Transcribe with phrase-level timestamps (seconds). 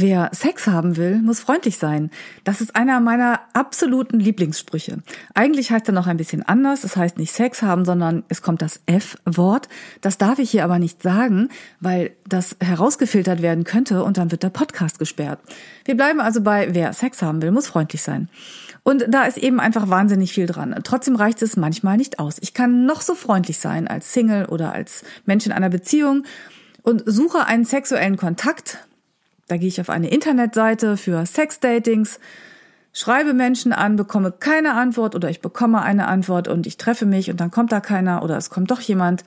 [0.00, 2.10] Wer Sex haben will, muss freundlich sein.
[2.44, 5.02] Das ist einer meiner absoluten Lieblingssprüche.
[5.34, 6.84] Eigentlich heißt er noch ein bisschen anders.
[6.84, 9.68] Es heißt nicht Sex haben, sondern es kommt das F-Wort.
[10.00, 11.50] Das darf ich hier aber nicht sagen,
[11.80, 15.38] weil das herausgefiltert werden könnte und dann wird der Podcast gesperrt.
[15.84, 18.30] Wir bleiben also bei wer Sex haben will, muss freundlich sein.
[18.82, 20.74] Und da ist eben einfach wahnsinnig viel dran.
[20.82, 22.38] Trotzdem reicht es manchmal nicht aus.
[22.40, 26.24] Ich kann noch so freundlich sein als Single oder als Mensch in einer Beziehung
[26.80, 28.78] und suche einen sexuellen Kontakt
[29.50, 32.20] da gehe ich auf eine Internetseite für Sexdatings,
[32.92, 37.30] schreibe Menschen an, bekomme keine Antwort oder ich bekomme eine Antwort und ich treffe mich
[37.30, 39.24] und dann kommt da keiner oder es kommt doch jemand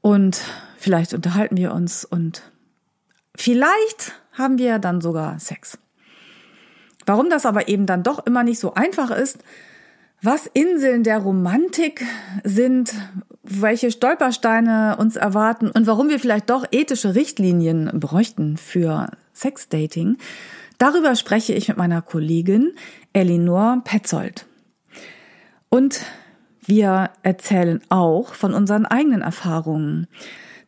[0.00, 0.40] und
[0.76, 2.42] vielleicht unterhalten wir uns und
[3.36, 5.78] vielleicht haben wir dann sogar Sex.
[7.06, 9.38] Warum das aber eben dann doch immer nicht so einfach ist,
[10.22, 12.04] was Inseln der Romantik
[12.44, 12.92] sind,
[13.50, 20.18] welche Stolpersteine uns erwarten und warum wir vielleicht doch ethische Richtlinien bräuchten für Sexdating,
[20.78, 22.72] darüber spreche ich mit meiner Kollegin
[23.12, 24.46] Elinor Petzold.
[25.68, 26.06] Und
[26.64, 30.06] wir erzählen auch von unseren eigenen Erfahrungen.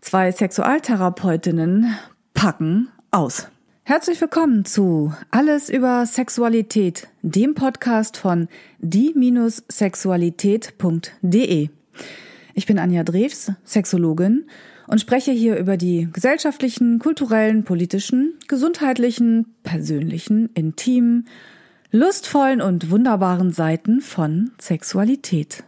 [0.01, 1.97] Zwei Sexualtherapeutinnen
[2.35, 3.47] packen aus.
[3.85, 8.49] Herzlich willkommen zu Alles über Sexualität, dem Podcast von
[8.79, 11.69] die-sexualität.de.
[12.55, 14.45] Ich bin Anja Drews, Sexologin
[14.87, 21.29] und spreche hier über die gesellschaftlichen, kulturellen, politischen, gesundheitlichen, persönlichen, intimen,
[21.91, 25.65] lustvollen und wunderbaren Seiten von Sexualität.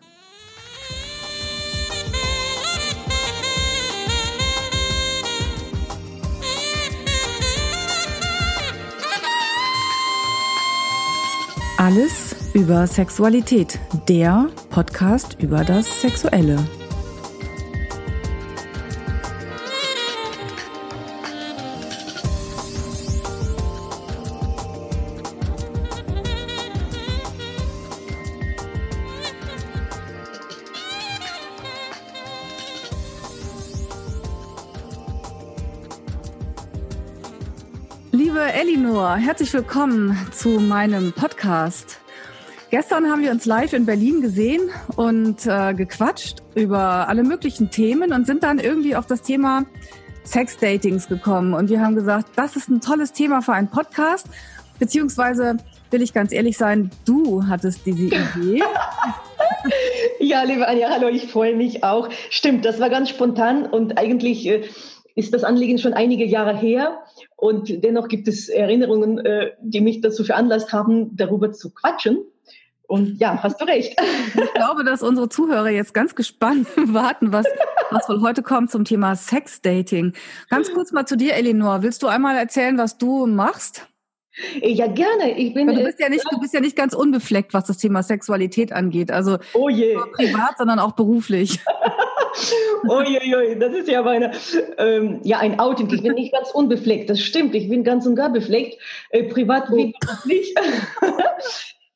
[11.79, 16.57] Alles über Sexualität, der Podcast über das Sexuelle.
[38.11, 41.94] Liebe Elinor, herzlich willkommen zu meinem Podcast.
[42.75, 44.63] Gestern haben wir uns live in Berlin gesehen
[44.97, 49.65] und äh, gequatscht über alle möglichen Themen und sind dann irgendwie auf das Thema
[50.25, 51.55] Sex-Datings gekommen.
[51.55, 54.27] Und wir haben gesagt, das ist ein tolles Thema für einen Podcast.
[54.81, 55.59] Beziehungsweise
[55.93, 58.65] will ich ganz ehrlich sein, du hattest diese Idee.
[60.19, 62.09] ja, liebe Anja, hallo, ich freue mich auch.
[62.29, 64.65] Stimmt, das war ganz spontan und eigentlich äh,
[65.15, 67.05] ist das Anliegen schon einige Jahre her.
[67.37, 72.19] Und dennoch gibt es Erinnerungen, äh, die mich dazu veranlasst haben, darüber zu quatschen.
[72.87, 73.99] Und ja, hast du recht.
[74.35, 77.47] Ich glaube, dass unsere Zuhörer jetzt ganz gespannt warten, was,
[77.91, 80.13] was wohl heute kommt zum Thema Sexdating.
[80.51, 81.83] Ganz kurz mal zu dir, Elinor.
[81.83, 83.87] Willst du einmal erzählen, was du machst?
[84.61, 85.39] Ja, gerne.
[85.39, 88.03] Ich bin, du, bist ja nicht, du bist ja nicht ganz unbefleckt, was das Thema
[88.03, 89.13] Sexualität angeht.
[89.13, 89.95] Also oh je.
[89.95, 91.61] nur privat, sondern auch beruflich.
[92.89, 94.33] oh je, je, das ist ja meine,
[94.79, 95.89] ähm, ja, ein Outing.
[95.95, 97.09] Ich bin nicht ganz unbefleckt.
[97.11, 97.55] Das stimmt.
[97.55, 98.77] Ich bin ganz und gar befleckt.
[99.11, 99.77] Äh, privat oh.
[99.77, 99.97] nicht.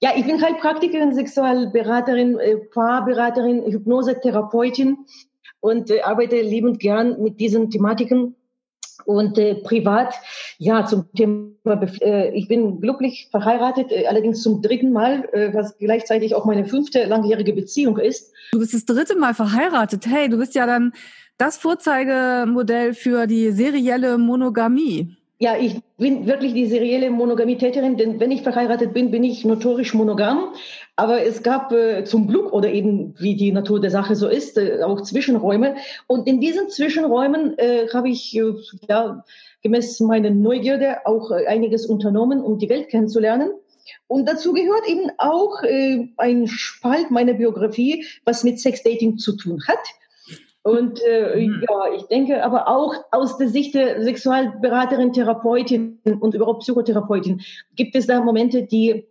[0.00, 4.98] Ja, ich bin Heilpraktikerin, Sexualberaterin, äh, Paarberaterin, Hypnosetherapeutin
[5.60, 8.36] und äh, arbeite liebend gern mit diesen Thematiken.
[9.04, 10.14] Und äh, privat,
[10.59, 15.76] ja, zum Thema, äh, ich bin glücklich verheiratet, äh, allerdings zum dritten Mal, äh, was
[15.78, 18.32] gleichzeitig auch meine fünfte langjährige Beziehung ist.
[18.53, 20.06] Du bist das dritte Mal verheiratet.
[20.06, 20.92] Hey, du bist ja dann
[21.38, 25.16] das Vorzeigemodell für die serielle Monogamie.
[25.41, 29.94] Ja, ich bin wirklich die serielle Monogamie-Täterin, denn wenn ich verheiratet bin, bin ich notorisch
[29.94, 30.53] monogam.
[30.97, 34.59] Aber es gab äh, zum Glück oder eben wie die Natur der Sache so ist,
[34.59, 35.77] äh, auch Zwischenräume.
[36.09, 38.53] Und in diesen Zwischenräumen äh, habe ich äh,
[38.88, 39.25] ja
[39.62, 43.53] gemäß meiner Neugierde auch äh, einiges unternommen, um die Welt kennenzulernen.
[44.09, 49.62] Und dazu gehört eben auch äh, ein Spalt meiner Biografie, was mit Sexdating zu tun
[49.69, 49.78] hat.
[50.69, 51.65] Und äh, mhm.
[51.67, 57.41] ja, ich denke aber auch aus der Sicht der Sexualberaterin, Therapeutin und überhaupt Psychotherapeutin
[57.75, 59.07] gibt es da Momente, die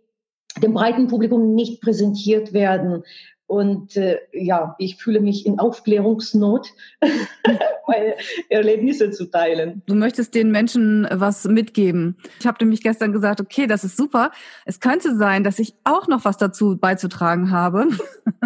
[0.62, 3.02] dem breiten Publikum nicht präsentiert werden.
[3.48, 6.68] Und äh, ja, ich fühle mich in Aufklärungsnot,
[7.88, 8.14] meine
[8.50, 9.82] Erlebnisse zu teilen.
[9.86, 12.18] Du möchtest den Menschen was mitgeben.
[12.38, 14.30] Ich habe nämlich gestern gesagt, okay, das ist super.
[14.64, 17.88] Es könnte sein, dass ich auch noch was dazu beizutragen habe.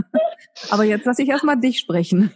[0.70, 2.30] Aber jetzt lasse ich erstmal dich sprechen.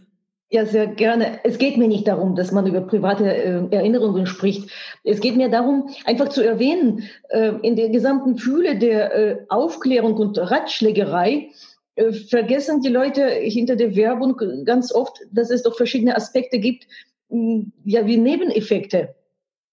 [0.48, 1.40] Ja, sehr gerne.
[1.42, 4.70] Es geht mir nicht darum, dass man über private äh, Erinnerungen spricht.
[5.02, 10.14] Es geht mir darum, einfach zu erwähnen, äh, in der gesamten Fühle der äh, Aufklärung
[10.14, 11.50] und Ratschlägerei
[11.96, 16.86] äh, vergessen die Leute hinter der Werbung ganz oft, dass es doch verschiedene Aspekte gibt,
[17.28, 19.16] mh, ja, wie Nebeneffekte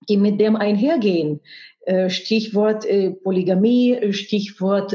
[0.09, 1.39] die mit dem einhergehen.
[1.81, 4.93] Äh, Stichwort äh, Polygamie, Stichwort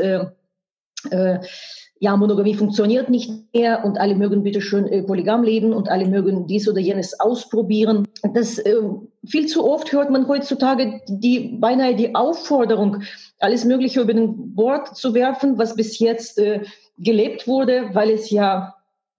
[2.00, 6.06] ja, Monogamie funktioniert nicht mehr und alle mögen bitte schön äh, polygam leben und alle
[6.06, 8.06] mögen dies oder jenes ausprobieren.
[8.34, 8.76] Das äh,
[9.26, 13.02] viel zu oft hört man heutzutage die beinahe die Aufforderung,
[13.40, 16.62] alles Mögliche über den Bord zu werfen, was bis jetzt äh,
[16.98, 18.74] gelebt wurde, weil es ja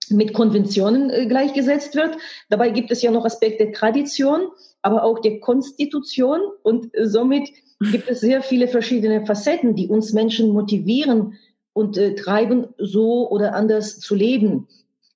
[0.08, 2.16] mit Konventionen äh, gleichgesetzt wird.
[2.48, 4.48] Dabei gibt es ja noch Aspekte Tradition,
[4.82, 7.50] aber auch der Konstitution und äh, somit
[7.92, 11.38] gibt es sehr viele verschiedene Facetten, die uns Menschen motivieren,
[11.80, 14.68] und äh, treiben, so oder anders zu leben,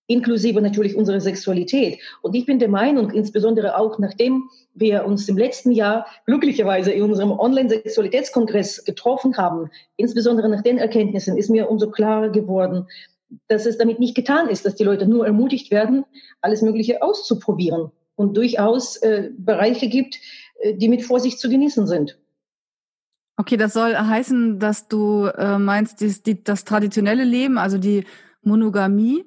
[0.06, 1.98] inklusive natürlich unserer Sexualität.
[2.22, 7.02] Und ich bin der Meinung, insbesondere auch nachdem wir uns im letzten Jahr glücklicherweise in
[7.02, 12.86] unserem Online-Sexualitätskongress getroffen haben, insbesondere nach den Erkenntnissen, ist mir umso klarer geworden,
[13.48, 16.04] dass es damit nicht getan ist, dass die Leute nur ermutigt werden,
[16.40, 20.18] alles Mögliche auszuprobieren und durchaus äh, Bereiche gibt,
[20.60, 22.18] äh, die mit Vorsicht zu genießen sind.
[23.36, 28.04] Okay, das soll heißen, dass du äh, meinst, die, die, das traditionelle Leben, also die
[28.42, 29.24] Monogamie,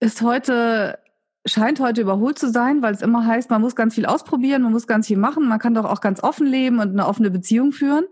[0.00, 0.98] ist heute,
[1.46, 4.72] scheint heute überholt zu sein, weil es immer heißt, man muss ganz viel ausprobieren, man
[4.72, 7.72] muss ganz viel machen, man kann doch auch ganz offen leben und eine offene Beziehung
[7.72, 8.04] führen.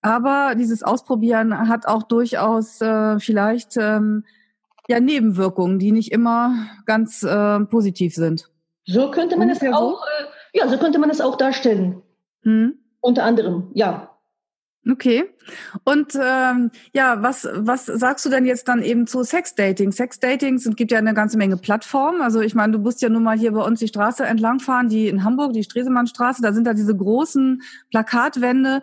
[0.00, 4.24] Aber dieses Ausprobieren hat auch durchaus äh, vielleicht ähm,
[4.88, 8.48] ja Nebenwirkungen, die nicht immer ganz äh, positiv sind.
[8.86, 12.02] So könnte man es auch, äh, ja, so könnte man es auch darstellen.
[12.42, 12.78] Hm?
[13.00, 14.17] Unter anderem, ja.
[14.86, 15.24] Okay.
[15.84, 19.92] Und ähm, ja, was, was sagst du denn jetzt dann eben zu Sexdating?
[19.92, 22.22] Sexdating, es gibt ja eine ganze Menge Plattformen.
[22.22, 25.08] Also ich meine, du musst ja nun mal hier bei uns die Straße entlangfahren, die
[25.08, 28.82] in Hamburg, die Stresemannstraße, da sind da diese großen Plakatwände.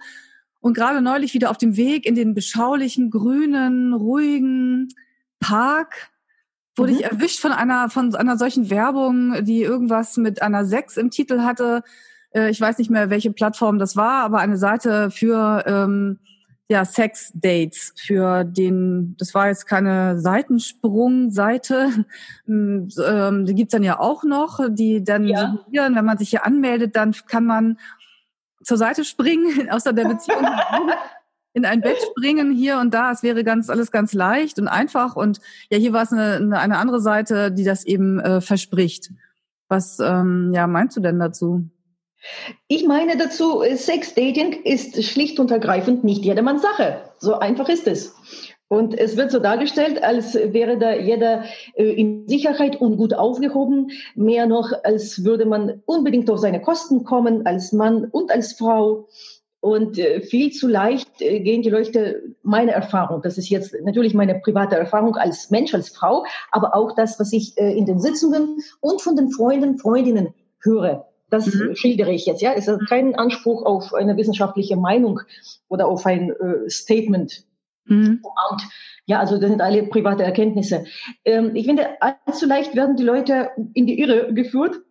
[0.59, 4.89] Und gerade neulich wieder auf dem Weg in den beschaulichen, grünen, ruhigen
[5.39, 6.11] Park
[6.75, 6.99] wurde mhm.
[6.99, 11.41] ich erwischt von einer, von einer solchen Werbung, die irgendwas mit einer Sex im Titel
[11.41, 11.83] hatte
[12.35, 16.19] äh, ich weiß nicht mehr, welche Plattform das war, aber eine Seite für ähm,
[16.67, 22.05] ja, Sex-Dates für den, das war jetzt keine Seitensprung-Seite,
[22.47, 25.51] ähm, ähm, die gibt's dann ja auch noch, die dann ja.
[25.51, 27.77] suggerieren, wenn man sich hier anmeldet, dann kann man
[28.63, 30.45] zur Seite springen, außer der Beziehung
[31.53, 33.11] in ein Bett springen hier und da.
[33.11, 35.15] Es wäre ganz alles ganz leicht und einfach.
[35.15, 35.39] Und
[35.69, 39.11] ja, hier war es eine, eine andere Seite, die das eben äh, verspricht.
[39.69, 41.69] Was ähm, ja meinst du denn dazu?
[42.67, 47.01] Ich meine dazu, Sex-Dating ist schlicht und ergreifend nicht jedermanns Sache.
[47.19, 48.15] So einfach ist es.
[48.67, 51.43] Und es wird so dargestellt, als wäre da jeder
[51.75, 53.91] äh, in Sicherheit und gut aufgehoben.
[54.15, 59.07] Mehr noch, als würde man unbedingt auf seine Kosten kommen, als Mann und als Frau.
[59.59, 64.15] Und äh, viel zu leicht äh, gehen die Leute, meine Erfahrung, das ist jetzt natürlich
[64.15, 68.59] meine private Erfahrung als Mensch, als Frau, aber auch das, was ich in den Sitzungen
[68.79, 71.75] und von den Freunden, Freundinnen höre das mhm.
[71.75, 72.41] schildere ich jetzt.
[72.41, 75.21] Ja, es ist kein Anspruch auf eine wissenschaftliche Meinung
[75.67, 77.45] oder auf ein äh, Statement
[77.85, 78.19] mhm.
[78.21, 78.63] vom Amt.
[79.05, 80.85] Ja, also das sind alle private Erkenntnisse.
[81.23, 84.81] Ähm, ich finde, allzu leicht werden die Leute in die Irre geführt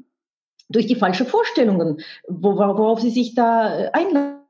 [0.69, 4.41] durch die falschen Vorstellungen, worauf sie sich da äh, einladen,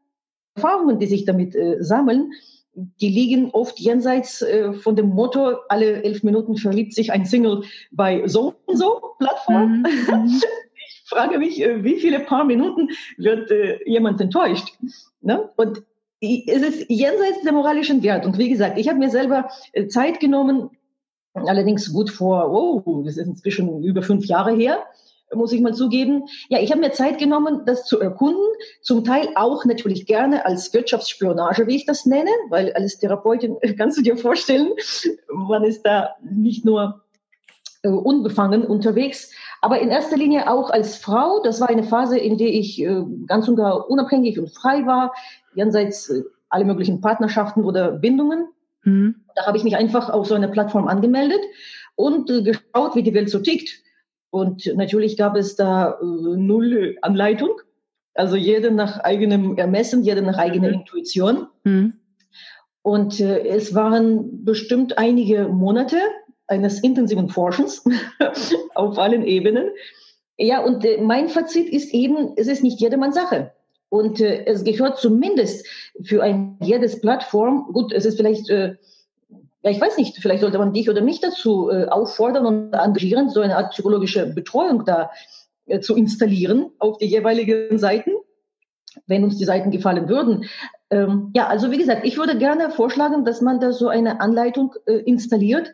[0.56, 2.32] Erfahrungen, die sich damit äh, sammeln
[2.74, 7.62] die liegen oft jenseits äh, von dem Motto, alle elf Minuten verliebt sich ein Single
[7.92, 9.82] bei so und so Plattform.
[9.82, 10.42] Mhm.
[11.04, 14.74] frage mich, äh, wie viele paar Minuten wird äh, jemand enttäuscht?
[15.20, 15.50] Ne?
[15.56, 15.82] Und
[16.20, 18.24] es ist jenseits der moralischen Wert.
[18.24, 20.70] Und wie gesagt, ich habe mir selber äh, Zeit genommen,
[21.34, 24.84] allerdings gut vor, oh, das ist inzwischen über fünf Jahre her,
[25.34, 26.24] muss ich mal zugeben.
[26.48, 28.44] Ja, ich habe mir Zeit genommen, das zu erkunden,
[28.82, 33.98] zum Teil auch natürlich gerne als Wirtschaftsspionage, wie ich das nenne, weil als Therapeutin kannst
[33.98, 34.72] du dir vorstellen,
[35.28, 37.03] man ist da nicht nur
[37.84, 41.42] äh, unbefangen unterwegs, aber in erster Linie auch als Frau.
[41.42, 45.12] Das war eine Phase, in der ich äh, ganz und gar unabhängig und frei war,
[45.54, 48.48] jenseits äh, alle möglichen Partnerschaften oder Bindungen.
[48.84, 49.16] Mhm.
[49.34, 51.40] Da habe ich mich einfach auf so eine Plattform angemeldet
[51.94, 53.82] und äh, geschaut, wie die Welt so tickt.
[54.30, 57.60] Und natürlich gab es da äh, null Anleitung.
[58.14, 60.74] Also jeder nach eigenem Ermessen, jeder nach eigener mhm.
[60.74, 61.48] Intuition.
[61.64, 61.94] Mhm.
[62.80, 65.96] Und äh, es waren bestimmt einige Monate,
[66.46, 67.84] eines intensiven Forschens
[68.74, 69.70] auf allen Ebenen.
[70.36, 73.52] Ja, und äh, mein Fazit ist eben, es ist nicht jedermanns Sache.
[73.88, 75.66] Und äh, es gehört zumindest
[76.02, 78.74] für ein jedes Plattform, gut, es ist vielleicht, äh,
[79.62, 83.30] ja, ich weiß nicht, vielleicht sollte man dich oder mich dazu äh, auffordern und engagieren,
[83.30, 85.10] so eine Art psychologische Betreuung da
[85.66, 88.10] äh, zu installieren auf die jeweiligen Seiten,
[89.06, 90.46] wenn uns die Seiten gefallen würden.
[90.90, 94.74] Ähm, ja, also wie gesagt, ich würde gerne vorschlagen, dass man da so eine Anleitung
[94.86, 95.72] äh, installiert,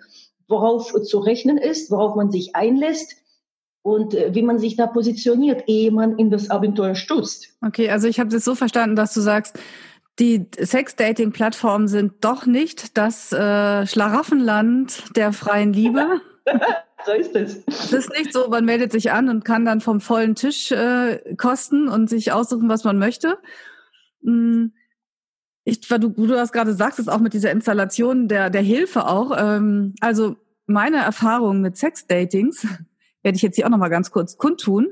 [0.50, 3.16] worauf zu rechnen ist, worauf man sich einlässt.
[3.83, 7.57] und äh, wie man sich da positioniert, ehe man in das Abenteuer stürzt.
[7.64, 9.59] Okay, also ich habe das so verstanden, dass du sagst,
[10.19, 16.21] die Sex-Dating-Plattformen sind doch nicht das äh, Schlaraffenland der freien Liebe.
[17.07, 17.62] so ist es.
[17.66, 21.35] Es ist nicht so, man meldet sich an und kann dann vom vollen Tisch äh,
[21.37, 23.38] kosten und sich aussuchen, was man möchte.
[24.23, 24.75] Hm,
[25.64, 29.33] ich, du, du hast gerade sagst, es auch mit dieser Installation der, der Hilfe auch.
[29.37, 30.37] Ähm, also
[30.67, 32.67] meine Erfahrung mit Sex-Datings
[33.23, 34.88] werde ich jetzt hier auch noch mal ganz kurz kundtun.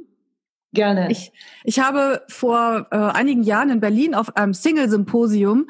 [0.73, 1.11] Gerne.
[1.11, 1.33] Ich,
[1.65, 5.67] ich habe vor äh, einigen Jahren in Berlin auf einem Single-Symposium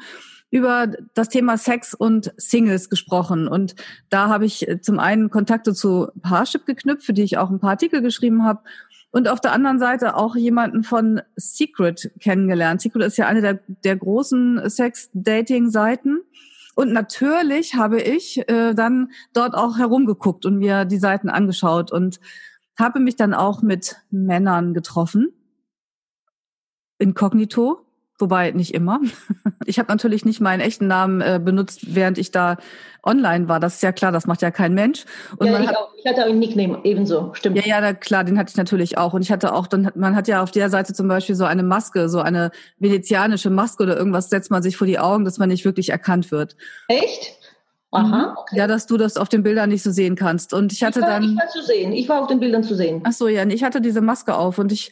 [0.51, 3.47] über das Thema Sex und Singles gesprochen.
[3.47, 3.75] Und
[4.09, 7.71] da habe ich zum einen Kontakte zu Parship geknüpft, für die ich auch ein paar
[7.71, 8.61] Artikel geschrieben habe.
[9.11, 12.81] Und auf der anderen Seite auch jemanden von Secret kennengelernt.
[12.81, 16.19] Secret ist ja eine der, der großen Sex-Dating-Seiten.
[16.75, 22.19] Und natürlich habe ich äh, dann dort auch herumgeguckt und mir die Seiten angeschaut und
[22.77, 25.33] habe mich dann auch mit Männern getroffen.
[26.99, 27.85] Inkognito,
[28.19, 28.99] wobei nicht immer.
[29.65, 32.57] Ich habe natürlich nicht meinen echten Namen äh, benutzt, während ich da
[33.03, 33.59] online war.
[33.59, 35.05] Das ist ja klar, das macht ja kein Mensch.
[35.37, 35.93] Und ja, ich, hat, auch.
[35.95, 37.57] ich hatte auch einen Nickname, ebenso, stimmt.
[37.57, 39.13] Ja, ja, da, klar, den hatte ich natürlich auch.
[39.13, 41.61] Und ich hatte auch, dann, man hat ja auf der Seite zum Beispiel so eine
[41.61, 45.49] Maske, so eine venezianische Maske oder irgendwas setzt man sich vor die Augen, dass man
[45.49, 46.55] nicht wirklich erkannt wird.
[46.87, 47.37] Echt?
[47.91, 48.37] Aha, mhm.
[48.37, 48.57] okay.
[48.57, 50.53] Ja, dass du das auf den Bildern nicht so sehen kannst.
[50.53, 51.23] Und ich hatte ich war, dann.
[51.23, 51.91] Ich war zu sehen.
[51.91, 53.01] Ich war auf den Bildern zu sehen.
[53.03, 53.45] Ach so, ja.
[53.47, 54.91] Ich hatte diese Maske auf und ich,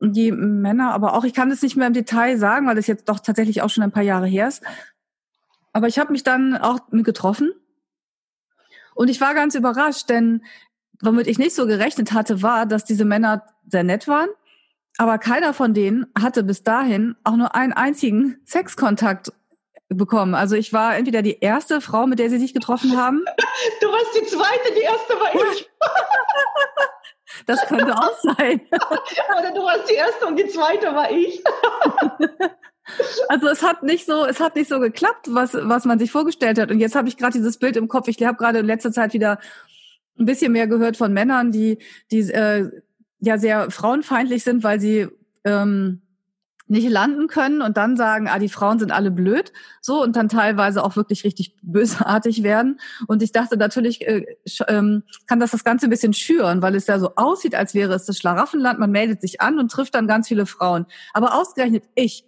[0.00, 3.08] die Männer, aber auch, ich kann es nicht mehr im Detail sagen, weil es jetzt
[3.08, 4.62] doch tatsächlich auch schon ein paar Jahre her ist.
[5.72, 7.52] Aber ich habe mich dann auch mit getroffen.
[8.94, 10.44] Und ich war ganz überrascht, denn
[11.00, 14.28] womit ich nicht so gerechnet hatte, war, dass diese Männer sehr nett waren.
[14.96, 19.32] Aber keiner von denen hatte bis dahin auch nur einen einzigen Sexkontakt
[19.88, 20.34] bekommen.
[20.34, 23.24] Also ich war entweder die erste Frau, mit der sie sich getroffen haben.
[23.80, 25.70] Du warst die zweite, die erste war ich.
[27.46, 28.60] Das könnte auch sein.
[28.70, 31.42] Oder du warst die erste und die zweite war ich.
[33.30, 36.58] Also es hat nicht so, es hat nicht so geklappt, was was man sich vorgestellt
[36.58, 36.70] hat.
[36.70, 38.08] Und jetzt habe ich gerade dieses Bild im Kopf.
[38.08, 39.38] Ich habe gerade in letzter Zeit wieder
[40.18, 41.78] ein bisschen mehr gehört von Männern, die
[42.10, 42.70] die äh,
[43.20, 45.08] ja sehr frauenfeindlich sind, weil sie
[45.44, 46.02] ähm,
[46.66, 49.52] nicht landen können und dann sagen, ah, die Frauen sind alle blöd,
[49.82, 52.80] so und dann teilweise auch wirklich richtig bösartig werden.
[53.06, 54.24] Und ich dachte natürlich, äh,
[54.68, 57.94] ähm, kann das das Ganze ein bisschen schüren, weil es ja so aussieht, als wäre
[57.94, 58.78] es das Schlaraffenland.
[58.78, 60.86] Man meldet sich an und trifft dann ganz viele Frauen.
[61.12, 62.24] Aber ausgerechnet ich,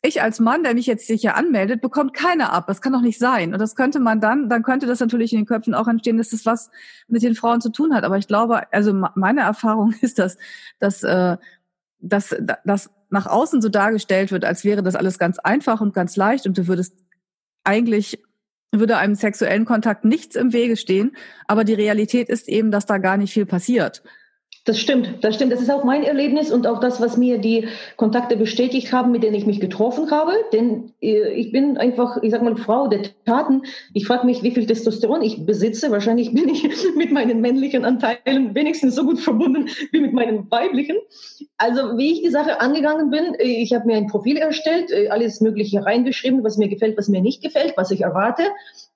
[0.00, 2.66] ich als Mann, der mich jetzt sicher anmeldet, bekommt keine ab.
[2.68, 3.52] Das kann doch nicht sein.
[3.52, 6.30] Und das könnte man dann, dann könnte das natürlich in den Köpfen auch entstehen, dass
[6.30, 6.70] das was
[7.08, 8.04] mit den Frauen zu tun hat.
[8.04, 10.38] Aber ich glaube, also meine Erfahrung ist, dass,
[10.78, 11.36] dass, äh,
[12.00, 16.16] dass, dass nach außen so dargestellt wird, als wäre das alles ganz einfach und ganz
[16.16, 16.94] leicht und du würdest
[17.64, 18.22] eigentlich
[18.72, 21.14] würde einem sexuellen Kontakt nichts im Wege stehen,
[21.46, 24.02] aber die Realität ist eben, dass da gar nicht viel passiert.
[24.64, 25.50] Das stimmt, das stimmt.
[25.50, 27.66] Das ist auch mein Erlebnis und auch das, was mir die
[27.96, 30.32] Kontakte bestätigt haben, mit denen ich mich getroffen habe.
[30.52, 33.62] Denn äh, ich bin einfach, ich sag mal, Frau der Taten.
[33.92, 35.90] Ich frage mich, wie viel Testosteron ich besitze.
[35.90, 36.62] Wahrscheinlich bin ich
[36.96, 40.96] mit meinen männlichen Anteilen wenigstens so gut verbunden wie mit meinen weiblichen.
[41.58, 45.08] Also wie ich die Sache angegangen bin, äh, ich habe mir ein Profil erstellt, äh,
[45.08, 48.44] alles Mögliche reingeschrieben, was mir gefällt, was mir nicht gefällt, was ich erwarte.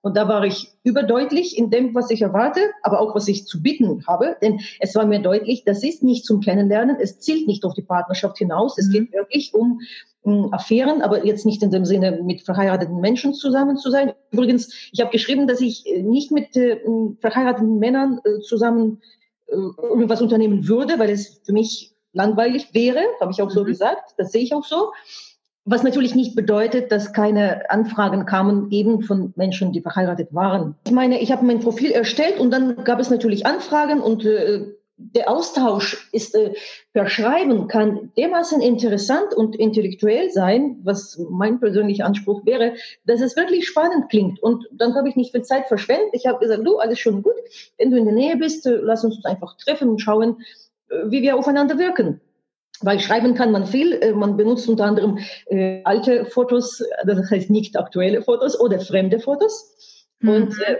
[0.06, 3.60] Und da war ich überdeutlich in dem, was ich erwarte, aber auch was ich zu
[3.60, 4.36] bieten habe.
[4.40, 7.82] Denn es war mir deutlich, das ist nicht zum Kennenlernen, es zielt nicht auf die
[7.82, 8.78] Partnerschaft hinaus.
[8.78, 8.92] Es mhm.
[8.92, 9.80] geht wirklich um,
[10.22, 14.12] um Affären, aber jetzt nicht in dem Sinne, mit verheirateten Menschen zusammen zu sein.
[14.30, 16.78] Übrigens, ich habe geschrieben, dass ich äh, nicht mit äh,
[17.18, 19.02] verheirateten Männern äh, zusammen
[19.48, 23.66] äh, irgendwas unternehmen würde, weil es für mich langweilig wäre, habe ich auch so mhm.
[23.66, 24.14] gesagt.
[24.18, 24.92] Das sehe ich auch so.
[25.68, 30.76] Was natürlich nicht bedeutet, dass keine Anfragen kamen, eben von Menschen, die verheiratet waren.
[30.87, 34.76] Ich meine, ich habe mein Profil erstellt und dann gab es natürlich Anfragen und äh,
[34.99, 36.54] der Austausch ist äh,
[36.92, 43.37] per Schreiben kann dermaßen interessant und intellektuell sein, was mein persönlicher Anspruch wäre, dass es
[43.37, 44.42] wirklich spannend klingt.
[44.42, 46.11] Und dann habe ich nicht viel Zeit verschwendet.
[46.12, 47.35] Ich habe gesagt, du, alles schon gut.
[47.76, 50.38] Wenn du in der Nähe bist, äh, lass uns einfach treffen und schauen,
[50.88, 52.20] äh, wie wir aufeinander wirken.
[52.83, 53.92] Weil schreiben kann man viel.
[53.92, 59.18] Äh, man benutzt unter anderem äh, alte Fotos, das heißt nicht aktuelle Fotos oder fremde
[59.18, 60.06] Fotos.
[60.21, 60.28] Mhm.
[60.28, 60.76] Und äh,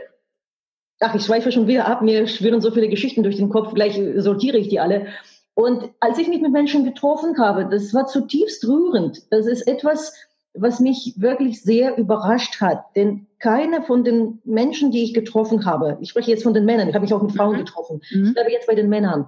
[1.01, 2.03] ach, ich schweife schon wieder ab.
[2.03, 3.75] Mir schwirren so viele Geschichten durch den Kopf.
[3.75, 5.07] Gleich sortiere ich die alle.
[5.55, 9.23] Und als ich mich mit Menschen getroffen habe, das war zutiefst rührend.
[9.31, 10.13] Das ist etwas,
[10.59, 12.85] was mich wirklich sehr überrascht hat.
[12.95, 16.89] Denn keine von den Menschen, die ich getroffen habe, ich spreche jetzt von den Männern,
[16.89, 17.65] ich habe mich auch mit Frauen mhm.
[17.65, 18.27] getroffen, mhm.
[18.27, 19.27] ich bleibe jetzt bei den Männern,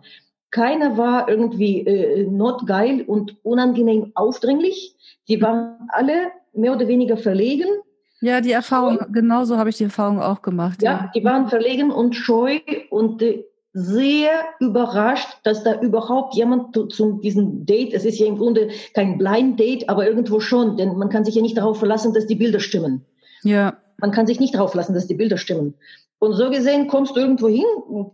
[0.50, 4.94] keiner war irgendwie äh, notgeil und unangenehm aufdringlich.
[5.28, 7.68] Die waren alle mehr oder weniger verlegen.
[8.20, 10.82] Ja, die Erfahrung, und, genauso habe ich die Erfahrung auch gemacht.
[10.82, 12.58] Ja, ja, die waren verlegen und scheu
[12.90, 18.38] und äh, sehr überrascht, dass da überhaupt jemand zu, diesem Date, es ist ja im
[18.38, 22.12] Grunde kein Blind Date, aber irgendwo schon, denn man kann sich ja nicht darauf verlassen,
[22.12, 23.04] dass die Bilder stimmen.
[23.44, 23.76] Ja.
[23.98, 25.74] Man kann sich nicht darauf verlassen, dass die Bilder stimmen.
[26.18, 27.66] Und so gesehen kommst du irgendwo hin,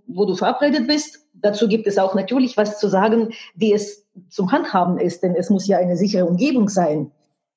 [0.06, 1.24] wo du verabredet bist.
[1.44, 5.50] Dazu gibt es auch natürlich was zu sagen, wie es zum Handhaben ist, denn es
[5.50, 7.10] muss ja eine sichere Umgebung sein.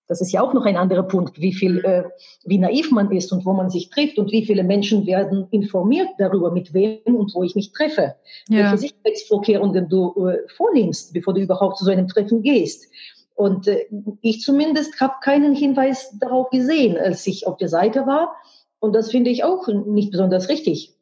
[0.10, 2.04] Das ist ja auch noch ein anderer Punkt, wie viel, äh,
[2.44, 6.10] wie naiv man ist und wo man sich trifft und wie viele Menschen werden informiert
[6.18, 8.16] darüber, mit wem und wo ich mich treffe.
[8.50, 8.72] Ja.
[8.72, 12.92] Welche Sicherheitsvorkehrungen du äh, vornimmst, bevor du überhaupt zu so einem Treffen gehst.
[13.36, 13.86] Und äh,
[14.20, 18.34] ich zumindest habe keinen Hinweis darauf gesehen, als ich auf der Seite war.
[18.80, 20.97] Und das finde ich auch nicht besonders richtig,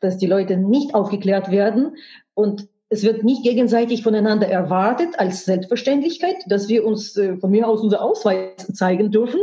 [0.00, 1.96] dass die Leute nicht aufgeklärt werden
[2.34, 7.68] und es wird nicht gegenseitig voneinander erwartet als Selbstverständlichkeit, dass wir uns äh, von mir
[7.68, 9.40] aus unser Ausweis zeigen dürfen.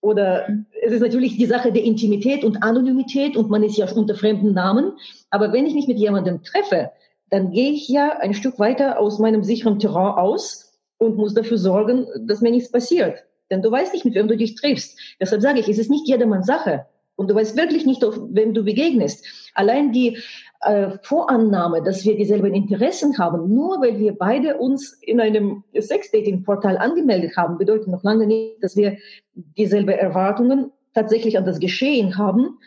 [0.00, 0.46] Oder
[0.82, 4.52] es ist natürlich die Sache der Intimität und Anonymität und man ist ja unter fremden
[4.52, 4.92] Namen.
[5.30, 6.92] Aber wenn ich mich mit jemandem treffe,
[7.28, 11.58] dann gehe ich ja ein Stück weiter aus meinem sicheren Terrain aus und muss dafür
[11.58, 13.24] sorgen, dass mir nichts passiert.
[13.50, 14.98] Denn du weißt nicht, mit wem du dich triffst.
[15.20, 16.86] Deshalb sage ich, es ist nicht jedermanns Sache.
[17.16, 19.50] Und du weißt wirklich nicht, wem du begegnest.
[19.54, 20.18] Allein die
[20.60, 26.76] äh, Vorannahme, dass wir dieselben Interessen haben, nur weil wir beide uns in einem Sex-Dating-Portal
[26.76, 28.98] angemeldet haben, bedeutet noch lange nicht, dass wir
[29.34, 32.58] dieselbe Erwartungen tatsächlich an das Geschehen haben,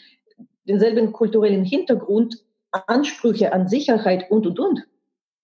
[0.67, 4.87] denselben kulturellen Hintergrund, Ansprüche an Sicherheit und, und, und.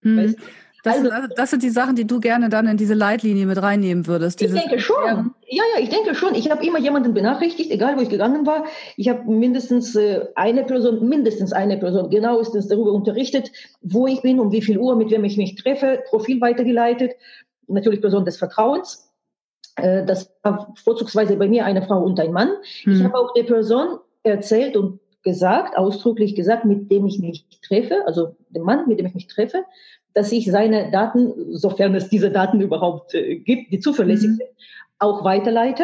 [0.02, 0.18] Mhm.
[0.18, 0.38] Weißt?
[0.86, 4.06] Das, also, das sind die Sachen, die du gerne dann in diese Leitlinie mit reinnehmen
[4.06, 4.40] würdest.
[4.44, 5.34] Ich denke schon.
[5.48, 6.36] Ja, ja, ich denke schon.
[6.36, 8.66] Ich habe immer jemanden benachrichtigt, egal wo ich gegangen war.
[8.96, 13.52] Ich habe mindestens äh, eine Person, mindestens eine Person genauestens darüber unterrichtet,
[13.82, 17.14] wo ich bin, um wie viel Uhr, mit wem ich mich treffe, Profil weitergeleitet.
[17.68, 19.12] Natürlich Person des Vertrauens.
[19.78, 22.52] Äh, das war vorzugsweise bei mir eine Frau und ein Mann.
[22.84, 22.94] Hm.
[22.94, 28.04] Ich habe auch der Person erzählt und gesagt, ausdrücklich gesagt, mit dem ich mich treffe,
[28.06, 29.66] also dem Mann, mit dem ich mich treffe,
[30.16, 34.36] dass ich seine Daten, sofern es diese Daten überhaupt äh, gibt, die zuverlässig mhm.
[34.38, 34.50] sind,
[34.98, 35.84] auch weiterleite.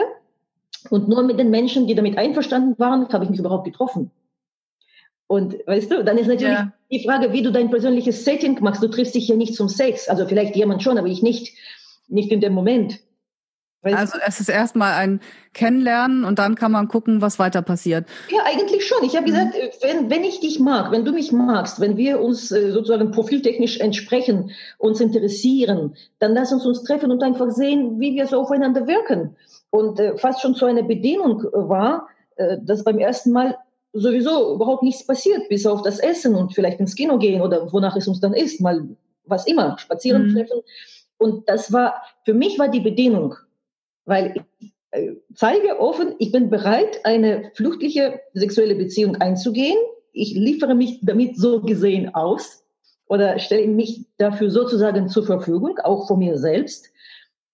[0.90, 4.10] Und nur mit den Menschen, die damit einverstanden waren, habe ich mich überhaupt getroffen.
[5.28, 6.74] Und weißt du, dann ist natürlich ja.
[6.90, 8.82] die Frage, wie du dein persönliches Setting machst.
[8.82, 10.10] Du triffst dich ja nicht zum Sex.
[10.10, 11.54] Also vielleicht jemand schon, aber ich nicht,
[12.08, 13.00] nicht in dem Moment.
[13.84, 15.22] Also es ist erstmal ein
[15.54, 18.08] Kennenlernen und dann kann man gucken, was weiter passiert.
[18.30, 19.04] Ja, eigentlich schon.
[19.04, 19.32] Ich habe mhm.
[19.32, 23.12] gesagt, wenn, wenn ich dich mag, wenn du mich magst, wenn wir uns äh, sozusagen
[23.12, 28.42] profiltechnisch entsprechen, uns interessieren, dann lass uns uns treffen und einfach sehen, wie wir so
[28.42, 29.36] aufeinander wirken.
[29.72, 33.58] Und äh, fast schon so eine Bedienung war, äh, dass beim ersten Mal
[33.94, 37.96] sowieso überhaupt nichts passiert, bis auf das Essen und vielleicht ins Kino gehen oder wonach
[37.96, 38.88] es uns dann ist, mal
[39.26, 40.34] was immer, spazieren mhm.
[40.34, 40.62] treffen.
[41.18, 43.36] Und das war, für mich war die Bedienung
[44.06, 49.78] weil ich äh, zeige offen, ich bin bereit, eine fluchtliche sexuelle Beziehung einzugehen.
[50.14, 52.64] Ich liefere mich damit so gesehen aus
[53.08, 56.90] oder stelle mich dafür sozusagen zur Verfügung, auch von mir selbst.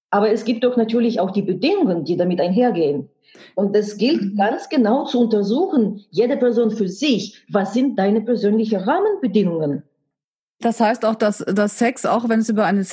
[0.09, 3.09] Aber es gibt doch natürlich auch die Bedingungen, die damit einhergehen.
[3.55, 4.37] Und es gilt mhm.
[4.37, 9.83] ganz genau zu untersuchen, jede Person für sich, was sind deine persönlichen Rahmenbedingungen?
[10.59, 12.83] Das heißt auch, dass, dass Sex, auch wenn es über eine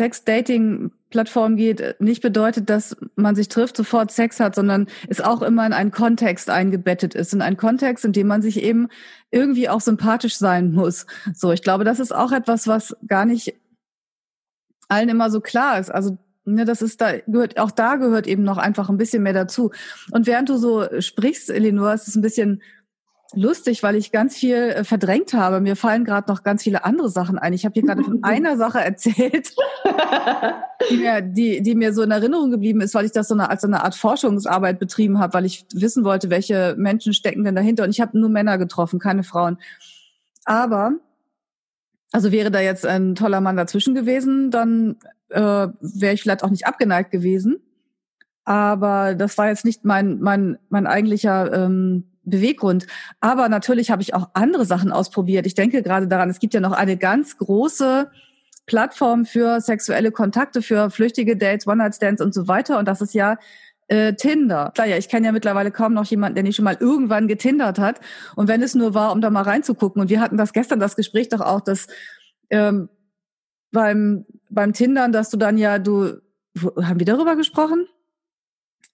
[1.14, 5.64] Sex-Dating-Plattform geht, nicht bedeutet, dass man sich trifft, sofort Sex hat, sondern es auch immer
[5.64, 8.88] in einen Kontext eingebettet ist, in einen Kontext, in dem man sich eben
[9.30, 11.06] irgendwie auch sympathisch sein muss.
[11.32, 13.54] So, ich glaube, das ist auch etwas, was gar nicht
[14.88, 15.90] allen immer so klar ist.
[15.90, 19.32] Also Ne, das ist da gehört auch da gehört eben noch einfach ein bisschen mehr
[19.32, 19.70] dazu.
[20.10, 22.60] Und während du so sprichst, Eleanor, ist es ein bisschen
[23.36, 25.60] lustig, weil ich ganz viel äh, verdrängt habe.
[25.60, 27.52] Mir fallen gerade noch ganz viele andere Sachen ein.
[27.52, 29.54] Ich habe hier gerade von einer Sache erzählt,
[30.90, 33.50] die mir, die, die mir so in Erinnerung geblieben ist, weil ich das so eine,
[33.50, 37.54] als so eine Art Forschungsarbeit betrieben habe, weil ich wissen wollte, welche Menschen stecken denn
[37.54, 37.84] dahinter.
[37.84, 39.58] Und ich habe nur Männer getroffen, keine Frauen.
[40.44, 40.92] Aber,
[42.12, 44.96] also wäre da jetzt ein toller Mann dazwischen gewesen, dann
[45.30, 47.60] äh, wäre ich vielleicht auch nicht abgeneigt gewesen.
[48.44, 52.86] Aber das war jetzt nicht mein, mein, mein eigentlicher ähm, Beweggrund.
[53.20, 55.46] Aber natürlich habe ich auch andere Sachen ausprobiert.
[55.46, 58.10] Ich denke gerade daran, es gibt ja noch eine ganz große
[58.66, 62.78] Plattform für sexuelle Kontakte, für flüchtige Dates, One-Night-Stands und so weiter.
[62.78, 63.36] Und das ist ja
[63.88, 64.72] äh, Tinder.
[64.74, 67.78] Klar, ja, ich kenne ja mittlerweile kaum noch jemanden, der nicht schon mal irgendwann getindert
[67.78, 68.00] hat.
[68.36, 70.00] Und wenn es nur war, um da mal reinzugucken.
[70.00, 71.86] Und wir hatten das gestern, das Gespräch doch auch, dass
[72.50, 72.88] ähm,
[73.70, 76.20] beim, beim Tindern, dass du dann ja, du,
[76.80, 77.86] haben wir darüber gesprochen?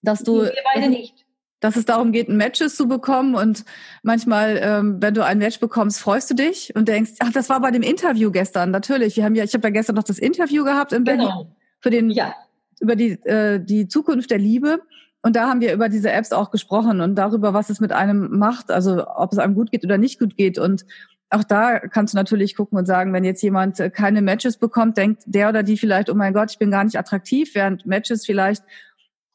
[0.01, 0.41] Dass du.
[0.41, 1.25] Wir beide nicht
[1.61, 3.35] dass es darum geht, Matches zu bekommen.
[3.35, 3.63] Und
[4.03, 7.61] manchmal, ähm, wenn du ein Match bekommst, freust du dich und denkst, ach, das war
[7.61, 8.71] bei dem Interview gestern.
[8.71, 11.55] Natürlich, wir haben ja, ich habe ja gestern noch das Interview gehabt in Berlin genau.
[11.79, 12.35] für den ja.
[12.81, 14.81] über die äh, die Zukunft der Liebe.
[15.21, 18.39] Und da haben wir über diese Apps auch gesprochen und darüber, was es mit einem
[18.39, 20.57] macht, also ob es einem gut geht oder nicht gut geht.
[20.57, 20.83] Und
[21.29, 24.97] auch da kannst du natürlich gucken und sagen, wenn jetzt jemand äh, keine Matches bekommt,
[24.97, 28.25] denkt der oder die vielleicht, oh mein Gott, ich bin gar nicht attraktiv, während Matches
[28.25, 28.63] vielleicht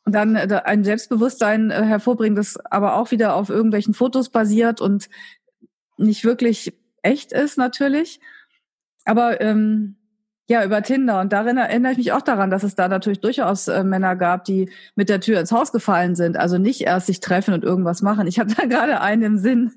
[0.06, 5.08] dann äh, ein Selbstbewusstsein äh, hervorbringen, das aber auch wieder auf irgendwelchen Fotos basiert und
[5.98, 8.20] nicht wirklich echt ist natürlich.
[9.04, 9.96] Aber ähm,
[10.48, 11.20] ja, über Tinder.
[11.20, 14.44] Und darin erinnere ich mich auch daran, dass es da natürlich durchaus äh, Männer gab,
[14.44, 16.36] die mit der Tür ins Haus gefallen sind.
[16.36, 18.28] Also nicht erst sich treffen und irgendwas machen.
[18.28, 19.72] Ich hatte da gerade einen im Sinn.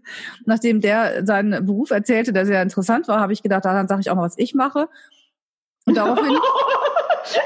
[0.45, 4.11] Nachdem der seinen Beruf erzählte, der sehr interessant war, habe ich gedacht, daran sage ich
[4.11, 4.89] auch mal, was ich mache.
[5.85, 6.37] Und daraufhin.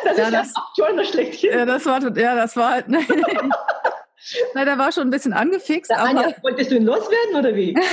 [0.04, 1.52] das ja, ist das, ja schlechthin.
[1.52, 2.88] Ja, das war, ja, das war halt.
[2.90, 3.06] Nein,
[4.54, 5.92] nein, der war schon ein bisschen angefixt.
[5.92, 7.78] aber, Anja, wolltest du ihn loswerden oder wie?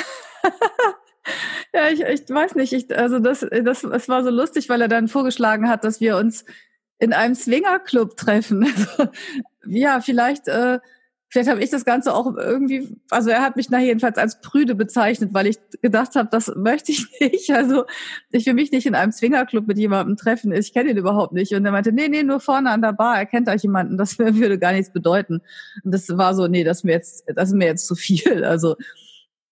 [1.72, 2.72] Ja, ich, ich weiß nicht.
[2.72, 6.16] Ich, also das, das, es war so lustig, weil er dann vorgeschlagen hat, dass wir
[6.16, 6.44] uns
[6.98, 8.62] in einem Swingerclub treffen.
[8.98, 9.12] Also,
[9.66, 10.80] ja, vielleicht, äh,
[11.30, 14.74] vielleicht habe ich das Ganze auch irgendwie, also er hat mich nachher jedenfalls als prüde
[14.74, 17.50] bezeichnet, weil ich gedacht habe, das möchte ich nicht.
[17.50, 17.84] Also
[18.32, 20.52] ich will mich nicht in einem Swingerclub mit jemandem treffen.
[20.52, 21.54] Ich kenne ihn überhaupt nicht.
[21.54, 23.16] Und er meinte, nee, nee, nur vorne an der Bar.
[23.16, 23.96] Er kennt euch jemanden.
[23.96, 25.40] Das würde gar nichts bedeuten.
[25.84, 28.44] Und das war so, nee, das ist mir jetzt, das ist mir jetzt zu viel.
[28.44, 28.76] Also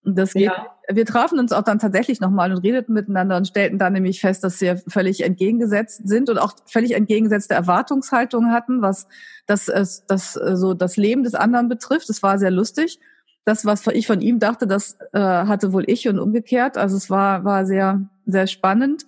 [0.03, 0.43] das geht.
[0.43, 0.67] Ja.
[0.91, 4.43] Wir trafen uns auch dann tatsächlich nochmal und redeten miteinander und stellten dann nämlich fest,
[4.43, 9.07] dass wir völlig entgegengesetzt sind und auch völlig entgegengesetzte Erwartungshaltungen hatten, was
[9.45, 9.65] das,
[10.07, 12.09] das, so das Leben des anderen betrifft.
[12.09, 12.99] Es war sehr lustig.
[13.45, 16.77] Das, was ich von ihm dachte, das äh, hatte wohl ich und umgekehrt.
[16.77, 19.05] Also es war, war sehr, sehr spannend.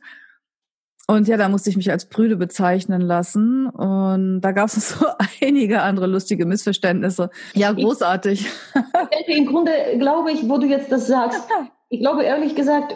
[1.11, 3.67] Und ja, da musste ich mich als Prüde bezeichnen lassen.
[3.67, 5.05] Und da gab es so
[5.41, 7.29] einige andere lustige Missverständnisse.
[7.53, 8.45] Ja, großartig.
[8.45, 11.41] Ich denke, im Grunde glaube ich, wo du jetzt das sagst,
[11.89, 12.95] ich glaube ehrlich gesagt,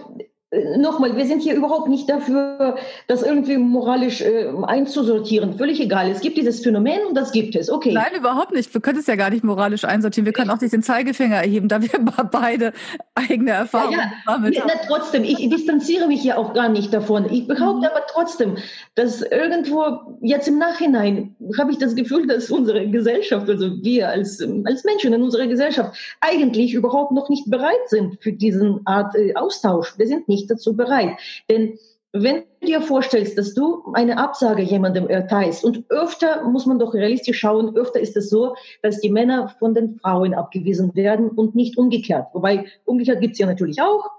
[0.78, 5.58] nochmal, wir sind hier überhaupt nicht dafür, das irgendwie moralisch äh, einzusortieren.
[5.58, 6.10] Völlig egal.
[6.10, 7.70] Es gibt dieses Phänomen und das gibt es.
[7.70, 7.94] Okay.
[7.94, 8.74] Nein, überhaupt nicht.
[8.74, 10.26] Wir können es ja gar nicht moralisch einsortieren.
[10.26, 11.90] Wir können auch nicht den Zeigefinger erheben, da wir
[12.32, 12.74] beide
[13.16, 14.12] eigene Erfahrungen ja, ja.
[14.26, 14.70] damit haben.
[14.70, 17.32] Ja, trotzdem, ich distanziere mich ja auch gar nicht davon.
[17.32, 17.96] Ich behaupte mhm.
[17.96, 18.58] aber trotzdem,
[18.96, 24.42] dass irgendwo jetzt im Nachhinein habe ich das Gefühl, dass unsere Gesellschaft, also wir als,
[24.66, 29.34] als Menschen in unserer Gesellschaft, eigentlich überhaupt noch nicht bereit sind für diesen Art äh,
[29.36, 29.98] Austausch.
[29.98, 31.18] Wir sind nicht nicht dazu bereit.
[31.50, 31.78] Denn
[32.14, 36.94] wenn du dir vorstellst, dass du eine Absage jemandem erteilst und öfter muss man doch
[36.94, 41.56] realistisch schauen, öfter ist es so, dass die Männer von den Frauen abgewiesen werden und
[41.56, 42.28] nicht umgekehrt.
[42.32, 44.10] Wobei umgekehrt gibt es ja natürlich auch.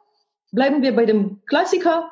[0.53, 2.11] Bleiben wir bei dem Klassiker.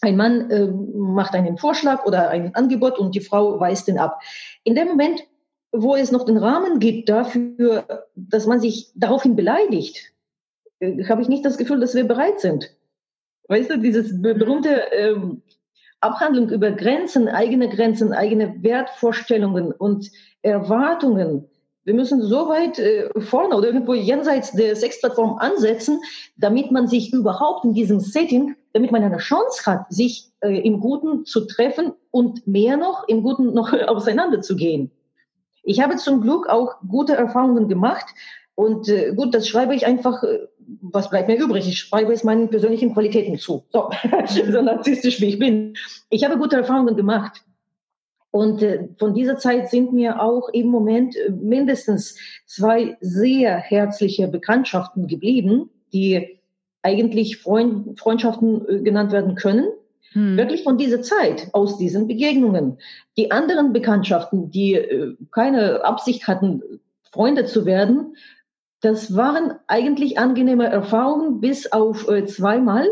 [0.00, 4.20] Ein Mann äh, macht einen Vorschlag oder ein Angebot und die Frau weist ihn ab.
[4.64, 5.22] In dem Moment,
[5.70, 10.12] wo es noch den Rahmen gibt dafür, dass man sich daraufhin beleidigt,
[10.80, 12.74] äh, habe ich nicht das Gefühl, dass wir bereit sind.
[13.50, 15.42] Weißt du, dieses berühmte ähm,
[16.00, 20.08] Abhandlung über Grenzen, eigene Grenzen, eigene Wertvorstellungen und
[20.42, 21.48] Erwartungen.
[21.82, 26.00] Wir müssen so weit äh, vorne oder irgendwo jenseits der Sexplattform ansetzen,
[26.36, 30.78] damit man sich überhaupt in diesem Setting, damit man eine Chance hat, sich äh, im
[30.78, 34.92] Guten zu treffen und mehr noch im Guten noch auseinanderzugehen.
[35.64, 38.14] Ich habe zum Glück auch gute Erfahrungen gemacht
[38.60, 40.46] und äh, gut, das schreibe ich einfach äh,
[40.80, 41.68] was bleibt mir übrig?
[41.68, 43.64] Ich schreibe es meinen persönlichen Qualitäten zu.
[43.72, 43.90] So,
[44.26, 45.74] so narzisstisch wie ich bin.
[46.10, 47.42] Ich habe gute Erfahrungen gemacht.
[48.30, 54.28] Und äh, von dieser Zeit sind mir auch im Moment äh, mindestens zwei sehr herzliche
[54.28, 56.38] Bekanntschaften geblieben, die
[56.82, 59.66] eigentlich Freund, Freundschaften äh, genannt werden können.
[60.12, 60.36] Hm.
[60.36, 62.78] Wirklich von dieser Zeit, aus diesen Begegnungen.
[63.16, 66.62] Die anderen Bekanntschaften, die äh, keine Absicht hatten,
[67.12, 68.14] Freunde zu werden,
[68.80, 72.88] das waren eigentlich angenehme Erfahrungen, bis auf äh, zweimal,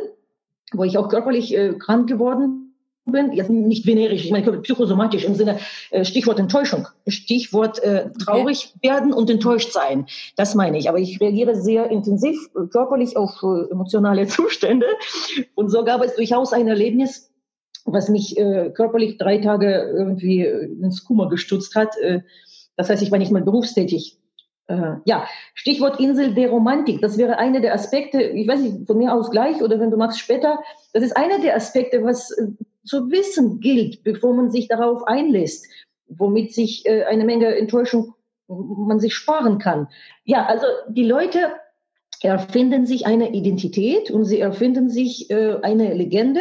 [0.73, 2.75] wo ich auch körperlich äh, krank geworden
[3.07, 3.33] bin.
[3.33, 5.59] Jetzt nicht venerisch, ich meine psychosomatisch im Sinne
[5.91, 8.89] äh, Stichwort Enttäuschung, Stichwort äh, traurig okay.
[8.89, 10.07] werden und enttäuscht sein.
[10.37, 10.91] Das meine ich.
[10.91, 14.87] Aber ich reagiere sehr intensiv äh, körperlich auf äh, emotionale Zustände.
[15.55, 17.33] Und so gab es durchaus ein Erlebnis,
[17.87, 21.95] was mich körperlich drei Tage irgendwie ins Kummer gestutzt hat.
[22.77, 24.19] Das heißt, ich war nicht mal berufstätig
[24.69, 27.01] äh, ja, Stichwort Insel der Romantik.
[27.01, 29.97] Das wäre einer der Aspekte, ich weiß nicht, von mir aus gleich oder wenn du
[29.97, 30.61] magst später.
[30.93, 32.49] Das ist einer der Aspekte, was äh,
[32.85, 35.67] zu wissen gilt, bevor man sich darauf einlässt,
[36.09, 38.15] womit sich äh, eine Menge Enttäuschung
[38.49, 39.89] man sich sparen kann.
[40.25, 41.39] Ja, also die Leute
[42.23, 46.41] erfinden sich eine Identität und sie erfinden sich äh, eine Legende.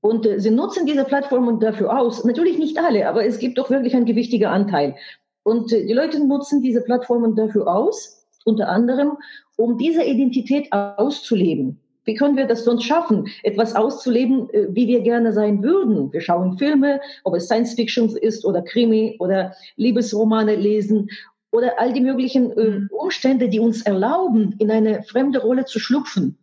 [0.00, 2.24] Und äh, sie nutzen diese Plattformen dafür aus.
[2.24, 4.96] Natürlich nicht alle, aber es gibt doch wirklich ein gewichtiger Anteil.
[5.44, 9.18] Und die Leute nutzen diese Plattformen dafür aus, unter anderem,
[9.56, 11.78] um diese Identität auszuleben.
[12.04, 16.12] Wie können wir das sonst schaffen, etwas auszuleben, äh, wie wir gerne sein würden?
[16.12, 21.08] Wir schauen Filme, ob es Science Fiction ist oder Krimi oder Liebesromane lesen
[21.50, 22.88] oder all die möglichen äh, mhm.
[22.90, 26.36] Umstände, die uns erlauben, in eine fremde Rolle zu schlüpfen.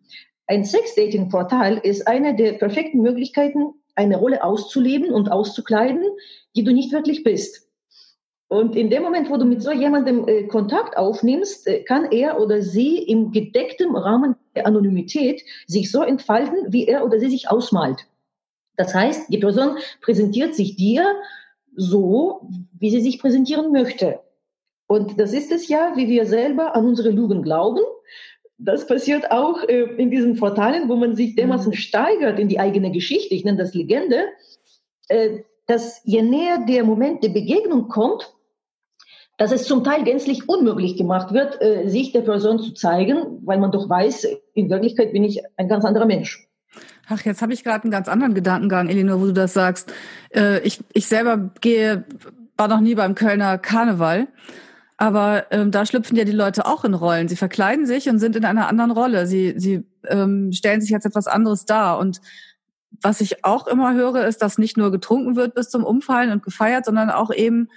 [0.47, 6.03] Ein Sex-Dating-Portal ist eine der perfekten Möglichkeiten, eine Rolle auszuleben und auszukleiden,
[6.55, 7.70] die du nicht wirklich bist.
[8.51, 12.37] Und in dem Moment, wo du mit so jemandem äh, Kontakt aufnimmst, äh, kann er
[12.37, 17.49] oder sie im gedeckten Rahmen der Anonymität sich so entfalten, wie er oder sie sich
[17.49, 18.07] ausmalt.
[18.75, 21.05] Das heißt, die Person präsentiert sich dir
[21.77, 22.41] so,
[22.77, 24.19] wie sie sich präsentieren möchte.
[24.85, 27.79] Und das ist es ja, wie wir selber an unsere Lügen glauben.
[28.57, 31.75] Das passiert auch äh, in diesen Portalen, wo man sich dermaßen mhm.
[31.75, 33.33] steigert in die eigene Geschichte.
[33.33, 34.25] Ich nenne das Legende.
[35.07, 38.33] Äh, dass je näher der Moment der Begegnung kommt,
[39.41, 43.58] dass es zum Teil gänzlich unmöglich gemacht wird, äh, sich der Person zu zeigen, weil
[43.58, 46.47] man doch weiß, in Wirklichkeit bin ich ein ganz anderer Mensch.
[47.10, 49.91] Ach, jetzt habe ich gerade einen ganz anderen Gedankengang, Elinor, wo du das sagst.
[50.30, 52.06] Äh, ich, ich selber gehe,
[52.56, 54.27] war noch nie beim Kölner Karneval.
[54.97, 57.27] Aber ähm, da schlüpfen ja die Leute auch in Rollen.
[57.27, 59.25] Sie verkleiden sich und sind in einer anderen Rolle.
[59.25, 61.97] Sie, sie ähm, stellen sich jetzt etwas anderes dar.
[61.97, 62.21] Und
[63.01, 66.43] was ich auch immer höre, ist, dass nicht nur getrunken wird bis zum Umfallen und
[66.43, 67.69] gefeiert, sondern auch eben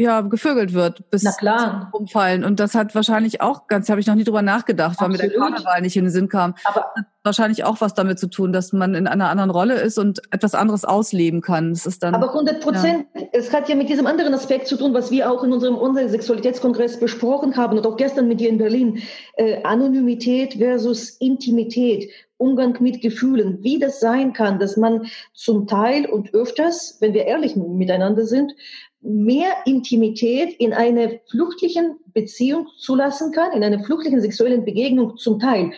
[0.00, 2.44] ja, gevögelt wird bis zum Umfallen.
[2.44, 5.30] Und das hat wahrscheinlich auch ganz, habe ich noch nie drüber nachgedacht, weil mir der
[5.30, 6.54] Karneval nicht in den Sinn kam.
[6.64, 9.98] Aber hat wahrscheinlich auch was damit zu tun, dass man in einer anderen Rolle ist
[9.98, 11.70] und etwas anderes ausleben kann.
[11.70, 12.14] Das ist dann.
[12.14, 13.06] Aber 100 Prozent.
[13.12, 13.22] Ja.
[13.32, 16.08] Es hat ja mit diesem anderen Aspekt zu tun, was wir auch in unserem, unserem
[16.08, 19.02] Sexualitätskongress besprochen haben und auch gestern mit dir in Berlin.
[19.34, 22.08] Äh, Anonymität versus Intimität.
[22.40, 27.24] Umgang mit Gefühlen, wie das sein kann, dass man zum Teil und öfters, wenn wir
[27.24, 28.54] ehrlich miteinander sind,
[29.00, 35.72] mehr Intimität in einer fluchtlichen Beziehung zulassen kann, in einer fluchtlichen sexuellen Begegnung zum Teil.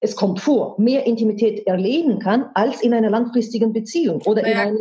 [0.00, 4.68] Es kommt vor, mehr Intimität erleben kann als in einer langfristigen Beziehung oder naja, in
[4.68, 4.78] einer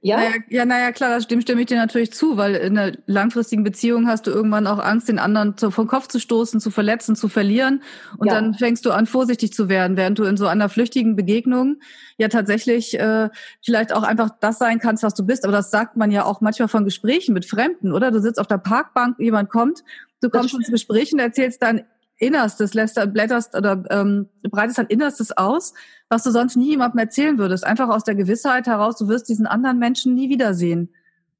[0.00, 0.16] ja?
[0.16, 3.62] Naja, ja, naja, klar, das stimmt, stimme ich dir natürlich zu, weil in einer langfristigen
[3.62, 7.14] Beziehung hast du irgendwann auch Angst, den anderen zu, vom Kopf zu stoßen, zu verletzen,
[7.14, 7.82] zu verlieren.
[8.16, 8.34] Und ja.
[8.34, 11.76] dann fängst du an, vorsichtig zu werden, während du in so einer flüchtigen Begegnung
[12.16, 13.28] ja tatsächlich äh,
[13.62, 15.44] vielleicht auch einfach das sein kannst, was du bist.
[15.44, 18.10] Aber das sagt man ja auch manchmal von Gesprächen mit Fremden, oder?
[18.10, 19.84] Du sitzt auf der Parkbank, jemand kommt,
[20.22, 21.84] du kommst ins Gespräch und erzählst dein
[22.22, 25.74] Innerstes, lässt, blätterst oder ähm, breitest dein Innerstes aus
[26.12, 27.64] was du sonst nie jemandem erzählen würdest.
[27.64, 30.90] Einfach aus der Gewissheit heraus, du wirst diesen anderen Menschen nie wiedersehen.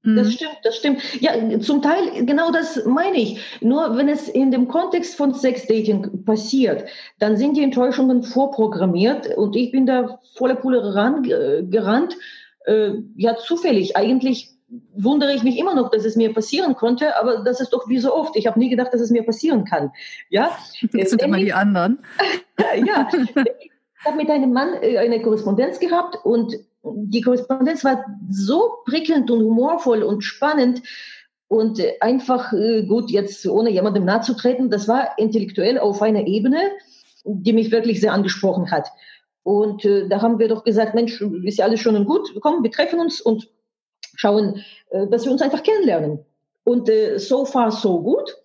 [0.03, 0.17] Mhm.
[0.17, 1.03] Das stimmt, das stimmt.
[1.21, 3.39] Ja, zum Teil genau das meine ich.
[3.61, 6.87] Nur wenn es in dem Kontext von Sexdating passiert,
[7.19, 12.17] dann sind die Enttäuschungen vorprogrammiert und ich bin da voller Pulle rangerannt.
[12.65, 13.95] Äh, ja, zufällig.
[13.97, 14.49] Eigentlich
[14.95, 17.99] wundere ich mich immer noch, dass es mir passieren konnte, aber das ist doch wie
[17.99, 18.37] so oft.
[18.37, 19.93] Ich habe nie gedacht, dass es mir passieren kann.
[20.31, 20.57] Ja,
[20.93, 21.99] das sind immer die anderen.
[22.85, 28.79] ja, Ich habe mit einem Mann äh, eine Korrespondenz gehabt und die Korrespondenz war so
[28.87, 30.83] prickelnd und humorvoll und spannend
[31.49, 36.59] und äh, einfach äh, gut, jetzt ohne jemandem nachzutreten, das war intellektuell auf einer Ebene,
[37.25, 38.89] die mich wirklich sehr angesprochen hat.
[39.43, 42.63] Und äh, da haben wir doch gesagt, Mensch, ist ja alles schon und gut, komm,
[42.63, 43.49] wir treffen uns und
[44.17, 46.21] schauen, äh, dass wir uns einfach kennenlernen.
[46.65, 48.37] Und äh, so far so gut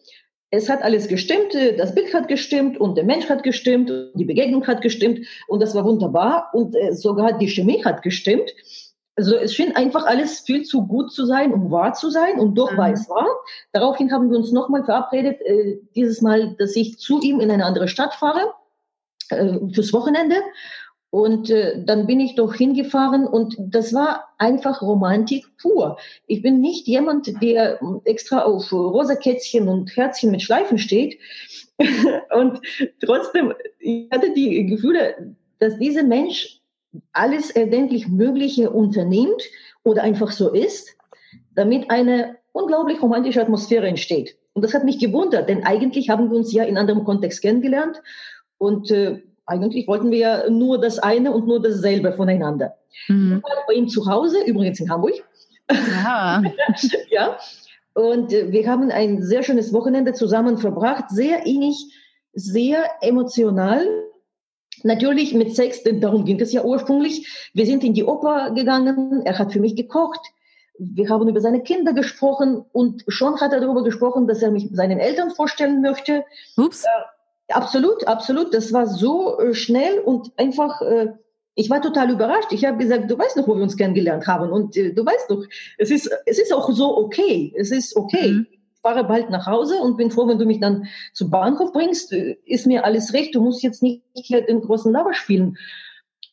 [0.50, 4.26] es hat alles gestimmt, äh, das Bild hat gestimmt und der Mensch hat gestimmt, die
[4.26, 8.50] Begegnung hat gestimmt und das war wunderbar und sogar die Chemie hat gestimmt.
[9.18, 12.56] Also es schien einfach alles viel zu gut zu sein, um wahr zu sein und
[12.56, 12.78] doch mhm.
[12.78, 13.28] war es wahr.
[13.74, 15.40] Daraufhin haben wir uns nochmal verabredet,
[15.96, 18.54] dieses Mal, dass ich zu ihm in eine andere Stadt fahre
[19.28, 20.36] fürs Wochenende
[21.18, 25.98] und äh, dann bin ich doch hingefahren und das war einfach Romantik pur.
[26.28, 31.18] Ich bin nicht jemand, der extra auf rosa Kätzchen und Herzchen mit Schleifen steht.
[32.36, 32.62] und
[33.04, 36.62] trotzdem, ich hatte die Gefühle, dass dieser Mensch
[37.14, 39.42] alles erdenklich Mögliche unternimmt
[39.84, 40.96] oder einfach so ist,
[41.56, 44.38] damit eine unglaublich romantische Atmosphäre entsteht.
[44.54, 48.04] Und das hat mich gewundert, denn eigentlich haben wir uns ja in anderem Kontext kennengelernt.
[48.60, 52.76] Und äh, eigentlich wollten wir nur das eine und nur dasselbe voneinander.
[53.08, 53.42] Mhm.
[53.68, 55.14] Bei ihm zu Hause, übrigens in Hamburg.
[55.72, 56.44] Ja.
[57.10, 57.38] ja.
[57.94, 61.78] Und äh, wir haben ein sehr schönes Wochenende zusammen verbracht, sehr innig,
[62.34, 63.88] sehr emotional.
[64.84, 67.50] Natürlich mit Sex, denn darum ging es ja ursprünglich.
[67.54, 70.20] Wir sind in die Oper gegangen, er hat für mich gekocht,
[70.80, 74.70] wir haben über seine Kinder gesprochen und schon hat er darüber gesprochen, dass er mich
[74.72, 76.24] seinen Eltern vorstellen möchte.
[76.56, 76.84] Ups.
[76.84, 76.88] Äh,
[77.50, 78.54] Absolut, absolut.
[78.54, 81.14] Das war so äh, schnell und einfach, äh,
[81.56, 82.52] ich war total überrascht.
[82.52, 85.30] Ich habe gesagt, du weißt noch, wo wir uns kennengelernt haben und äh, du weißt
[85.30, 85.44] doch,
[85.78, 87.54] es ist, es ist auch so okay.
[87.58, 88.32] Es ist okay.
[88.32, 88.48] Mhm.
[88.52, 92.12] Ich fahre bald nach Hause und bin froh, wenn du mich dann zum Bahnhof bringst.
[92.12, 93.34] Äh, ist mir alles recht.
[93.34, 95.58] Du musst jetzt nicht hier den großen Lover spielen.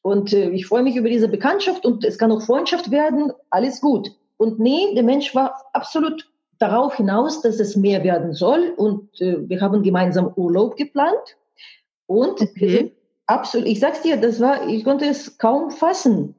[0.03, 3.33] Und äh, ich freue mich über diese Bekanntschaft und es kann auch Freundschaft werden.
[3.51, 4.11] Alles gut.
[4.37, 9.49] Und nee, der Mensch war absolut darauf hinaus, dass es mehr werden soll und äh,
[9.49, 11.37] wir haben gemeinsam Urlaub geplant
[12.07, 12.93] und okay.
[13.27, 16.35] absolut, ich sag's dir, das war, ich konnte es kaum fassen.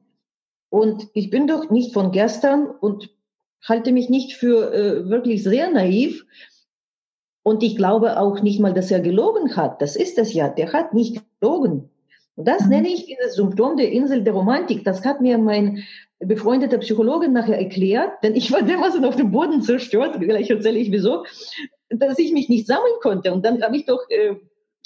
[0.70, 3.10] Und ich bin doch nicht von gestern und
[3.64, 6.26] halte mich nicht für äh, wirklich sehr naiv.
[7.44, 9.82] Und ich glaube auch nicht mal, dass er gelogen hat.
[9.82, 10.50] Das ist es ja.
[10.50, 11.90] Der hat nicht gelogen.
[12.36, 12.70] Und das mhm.
[12.70, 14.84] nenne ich dieses Symptom der Insel der Romantik.
[14.84, 15.84] Das hat mir mein
[16.20, 20.92] befreundeter Psychologe nachher erklärt, denn ich war dermaßen auf dem Boden zerstört, gleich erzähle ich
[20.92, 21.26] wieso,
[21.90, 23.34] dass ich mich nicht sammeln konnte.
[23.34, 24.36] Und dann habe ich doch äh,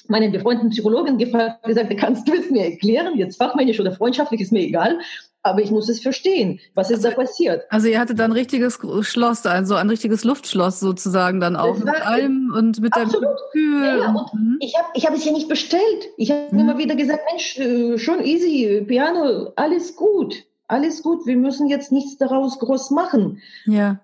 [0.07, 3.17] meinen befreundeten Psychologen gefragt, gesagt, kannst du es mir erklären?
[3.17, 4.99] Jetzt fachmännisch oder freundschaftlich ist mir egal
[5.41, 6.59] aber ich muss es verstehen.
[6.75, 7.63] Was ist also, da passiert?
[7.69, 12.01] Also ihr hattet dann ein richtiges Schloss, also ein richtiges Luftschloss sozusagen dann auch mit
[12.05, 13.37] allem und mit absolut.
[13.51, 13.85] Kühl.
[13.85, 14.09] Ja, ja.
[14.09, 14.57] Und mhm.
[14.59, 16.09] ich habe ich hab es ja nicht bestellt.
[16.17, 16.59] Ich habe mhm.
[16.59, 20.35] immer wieder gesagt, Mensch, äh, schon easy, Piano, alles gut,
[20.67, 21.25] alles gut.
[21.25, 23.41] Wir müssen jetzt nichts daraus groß machen.
[23.65, 24.01] Ja.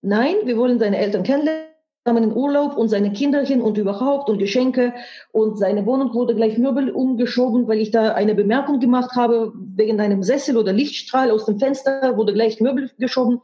[0.00, 1.71] Nein, wir wollen deine Eltern kennenlernen
[2.04, 4.92] in Urlaub und seine Kinderchen und überhaupt und Geschenke
[5.30, 10.00] und seine Wohnung wurde gleich Möbel umgeschoben, weil ich da eine Bemerkung gemacht habe wegen
[10.00, 13.40] einem Sessel oder Lichtstrahl aus dem Fenster wurde gleich Möbel geschoben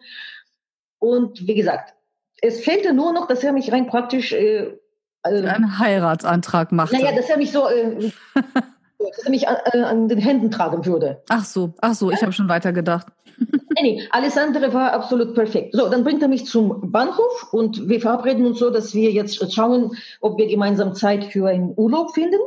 [0.98, 1.94] und wie gesagt,
[2.40, 4.76] es fehlte nur noch, dass er mich rein praktisch äh,
[5.22, 6.92] also, einen Heiratsantrag macht.
[6.92, 8.10] Naja, dass er mich so äh,
[8.98, 11.22] dass er mich an, äh, an, den Händen tragen würde.
[11.28, 13.06] Ach so, ach so, ich habe schon weiter gedacht.
[13.82, 15.74] nee, nee, alles andere war absolut perfekt.
[15.74, 19.52] So, dann bringt er mich zum Bahnhof und wir verabreden uns so, dass wir jetzt
[19.52, 22.40] schauen, ob wir gemeinsam Zeit für einen Urlaub finden.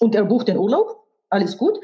[0.00, 1.04] Und er bucht den Urlaub.
[1.30, 1.78] Alles gut.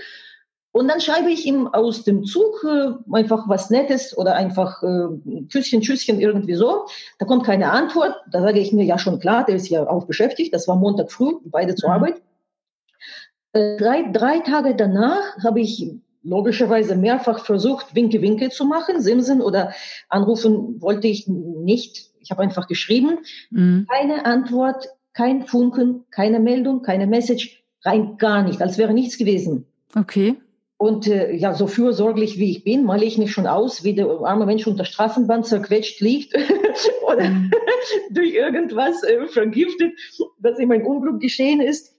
[0.73, 5.43] Und dann schreibe ich ihm aus dem Zug äh, einfach was Nettes oder einfach äh,
[5.51, 6.87] Küsschen, Tschüsschen, irgendwie so.
[7.19, 8.15] Da kommt keine Antwort.
[8.31, 10.55] Da sage ich mir, ja schon klar, der ist ja auch beschäftigt.
[10.55, 11.95] Das war Montag früh, beide zur mhm.
[11.97, 12.23] Arbeit.
[13.53, 19.01] Äh, drei, drei Tage danach habe ich logischerweise mehrfach versucht, Winke Winke zu machen.
[19.01, 19.73] Simsen oder
[20.09, 22.11] anrufen wollte ich nicht.
[22.21, 23.19] Ich habe einfach geschrieben.
[23.51, 23.87] Mhm.
[23.91, 29.67] Keine Antwort, kein Funken, keine Meldung, keine Message, rein gar nicht, als wäre nichts gewesen.
[29.97, 30.37] Okay.
[30.77, 34.07] Und äh, ja, so fürsorglich wie ich bin, male ich mich schon aus, wie der
[34.07, 36.35] arme Mensch unter Straßenbahn zerquetscht liegt
[37.07, 37.51] oder mhm.
[38.11, 39.93] durch irgendwas äh, vergiftet,
[40.39, 41.95] dass ihm ein Unglück geschehen ist.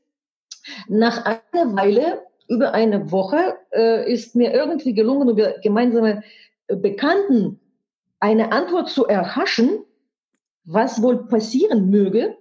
[0.88, 6.22] Nach einer Weile, über eine Woche, äh, ist mir irgendwie gelungen, über gemeinsame
[6.68, 7.62] äh, Bekannten
[8.20, 9.86] eine Antwort zu erhaschen,
[10.66, 12.36] was wohl passieren möge,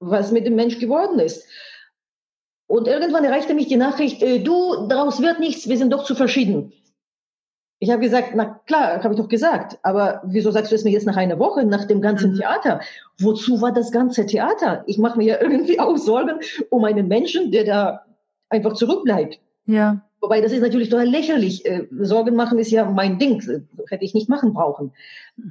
[0.00, 1.48] was mit dem Mensch geworden ist.
[2.66, 6.14] Und irgendwann erreichte mich die Nachricht, äh, du, daraus wird nichts, wir sind doch zu
[6.14, 6.74] verschieden.
[7.78, 10.90] Ich habe gesagt, na klar, habe ich doch gesagt, aber wieso sagst du es mir
[10.90, 12.36] jetzt nach einer Woche, nach dem ganzen mhm.
[12.36, 12.80] Theater?
[13.18, 14.84] Wozu war das ganze Theater?
[14.86, 18.04] Ich mache mir ja irgendwie auch Sorgen um einen Menschen, der da
[18.52, 19.40] einfach zurückbleibt.
[19.66, 20.02] Ja.
[20.20, 21.66] Wobei das ist natürlich total lächerlich.
[21.66, 23.42] Äh, Sorgen machen ist ja mein Ding.
[23.88, 24.92] Hätte ich nicht machen brauchen.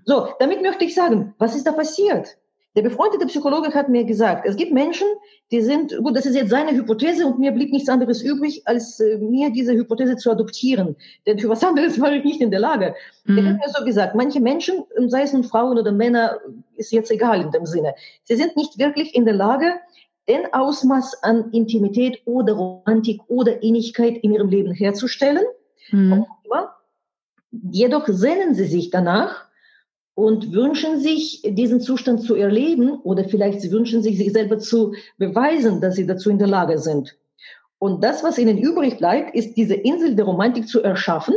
[0.06, 2.38] So, damit möchte ich sagen, was ist da passiert?
[2.78, 5.08] Der befreundete Psychologe hat mir gesagt, es gibt Menschen,
[5.52, 8.98] die sind, gut, das ist jetzt seine Hypothese und mir blieb nichts anderes übrig, als
[9.02, 10.96] äh, mir diese Hypothese zu adoptieren.
[11.26, 12.96] Denn für was anderes war ich nicht in der Lage.
[13.26, 13.38] Mhm.
[13.38, 16.40] Er hat mir so gesagt, manche Menschen, sei es nun Frauen oder Männer,
[16.78, 19.74] ist jetzt egal in dem Sinne, sie sind nicht wirklich in der Lage,
[20.28, 25.44] den Ausmaß an Intimität oder Romantik oder Innigkeit in ihrem Leben herzustellen.
[25.92, 26.26] Mhm.
[27.72, 29.46] Jedoch sehnen sie sich danach
[30.14, 34.94] und wünschen sich, diesen Zustand zu erleben oder vielleicht sie wünschen sich, sich selber zu
[35.18, 37.18] beweisen, dass sie dazu in der Lage sind.
[37.78, 41.36] Und das, was ihnen übrig bleibt, ist diese Insel der Romantik zu erschaffen,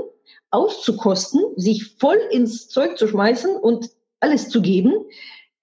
[0.50, 4.92] auszukosten, sich voll ins Zeug zu schmeißen und alles zu geben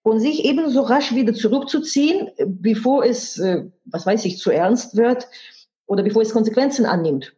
[0.03, 5.27] und sich ebenso rasch wieder zurückzuziehen, bevor es, äh, was weiß ich, zu ernst wird
[5.85, 7.33] oder bevor es Konsequenzen annimmt.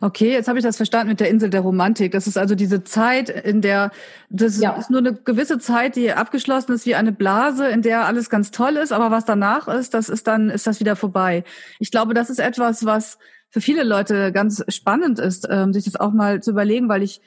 [0.00, 2.12] Okay, jetzt habe ich das verstanden mit der Insel der Romantik.
[2.12, 3.90] Das ist also diese Zeit, in der
[4.28, 4.72] das ja.
[4.72, 8.50] ist nur eine gewisse Zeit, die abgeschlossen ist wie eine Blase, in der alles ganz
[8.50, 11.44] toll ist, aber was danach ist, das ist dann ist das wieder vorbei.
[11.78, 13.18] Ich glaube, das ist etwas, was
[13.50, 17.22] für viele Leute ganz spannend ist, ähm, sich das auch mal zu überlegen, weil ich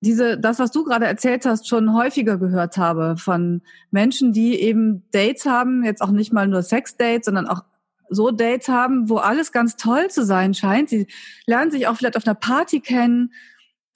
[0.00, 5.04] diese das, was du gerade erzählt hast, schon häufiger gehört habe von Menschen, die eben
[5.10, 7.64] Dates haben, jetzt auch nicht mal nur Sex-Dates, sondern auch
[8.08, 10.90] so Dates haben, wo alles ganz toll zu sein scheint.
[10.90, 11.06] Sie
[11.46, 13.32] lernen sich auch vielleicht auf einer Party kennen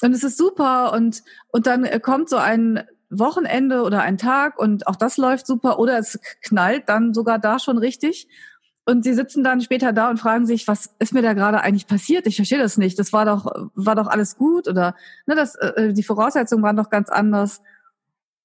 [0.03, 1.23] und es ist super und,
[1.53, 5.99] und dann kommt so ein Wochenende oder ein Tag und auch das läuft super oder
[5.99, 8.29] es knallt dann sogar da schon richtig.
[8.91, 11.87] Und sie sitzen dann später da und fragen sich, was ist mir da gerade eigentlich
[11.87, 12.27] passiert?
[12.27, 12.99] Ich verstehe das nicht.
[12.99, 16.91] Das war doch, war doch alles gut oder ne, das, äh, die Voraussetzungen waren doch
[16.91, 17.63] ganz anders.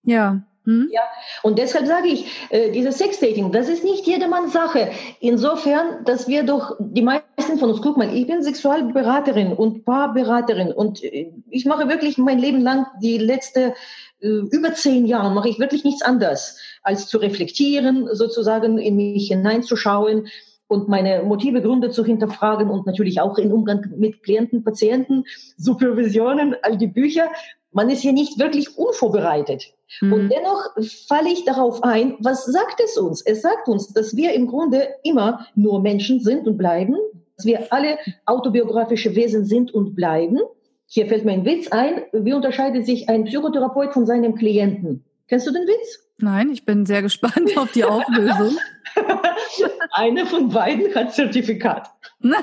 [0.04, 0.44] Ja.
[0.66, 0.90] Hm?
[0.92, 1.02] Ja,
[1.42, 4.92] und deshalb sage ich, äh, dieses Sexdating, das ist nicht jedermanns Sache.
[5.20, 10.72] Insofern, dass wir doch, die meisten von uns, guck mal, ich bin Sexualberaterin und Paarberaterin
[10.72, 13.74] und äh, ich mache wirklich mein Leben lang, die letzte
[14.22, 19.28] äh, über zehn Jahre, mache ich wirklich nichts anderes, als zu reflektieren, sozusagen in mich
[19.28, 20.28] hineinzuschauen,
[20.68, 25.26] und meine Motive, Gründe zu hinterfragen und natürlich auch in Umgang mit Klienten, Patienten,
[25.58, 27.28] Supervisionen, all die Bücher.
[27.72, 29.74] Man ist hier nicht wirklich unvorbereitet.
[30.02, 30.14] Mhm.
[30.14, 30.64] Und dennoch
[31.08, 33.22] falle ich darauf ein, was sagt es uns?
[33.22, 36.96] Es sagt uns, dass wir im Grunde immer nur Menschen sind und bleiben,
[37.38, 40.40] dass wir alle autobiografische Wesen sind und bleiben.
[40.88, 42.04] Hier fällt mir ein Witz ein.
[42.14, 45.04] Wie unterscheidet sich ein Psychotherapeut von seinem Klienten?
[45.28, 46.05] Kennst du den Witz?
[46.18, 48.58] Nein, ich bin sehr gespannt auf die Auflösung.
[49.92, 51.92] Eine von beiden hat Zertifikat.
[52.22, 52.42] ja,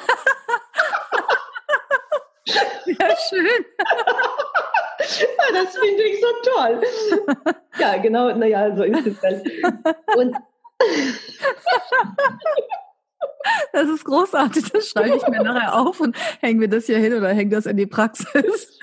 [3.28, 3.64] schön.
[5.52, 6.82] das finde ich so toll.
[7.78, 9.48] Ja, genau, naja, so ist es halt.
[10.16, 10.36] Und
[13.72, 17.14] das ist großartig, das schreibe ich mir nachher auf und hängen wir das hier hin
[17.14, 18.78] oder hängen das in die Praxis.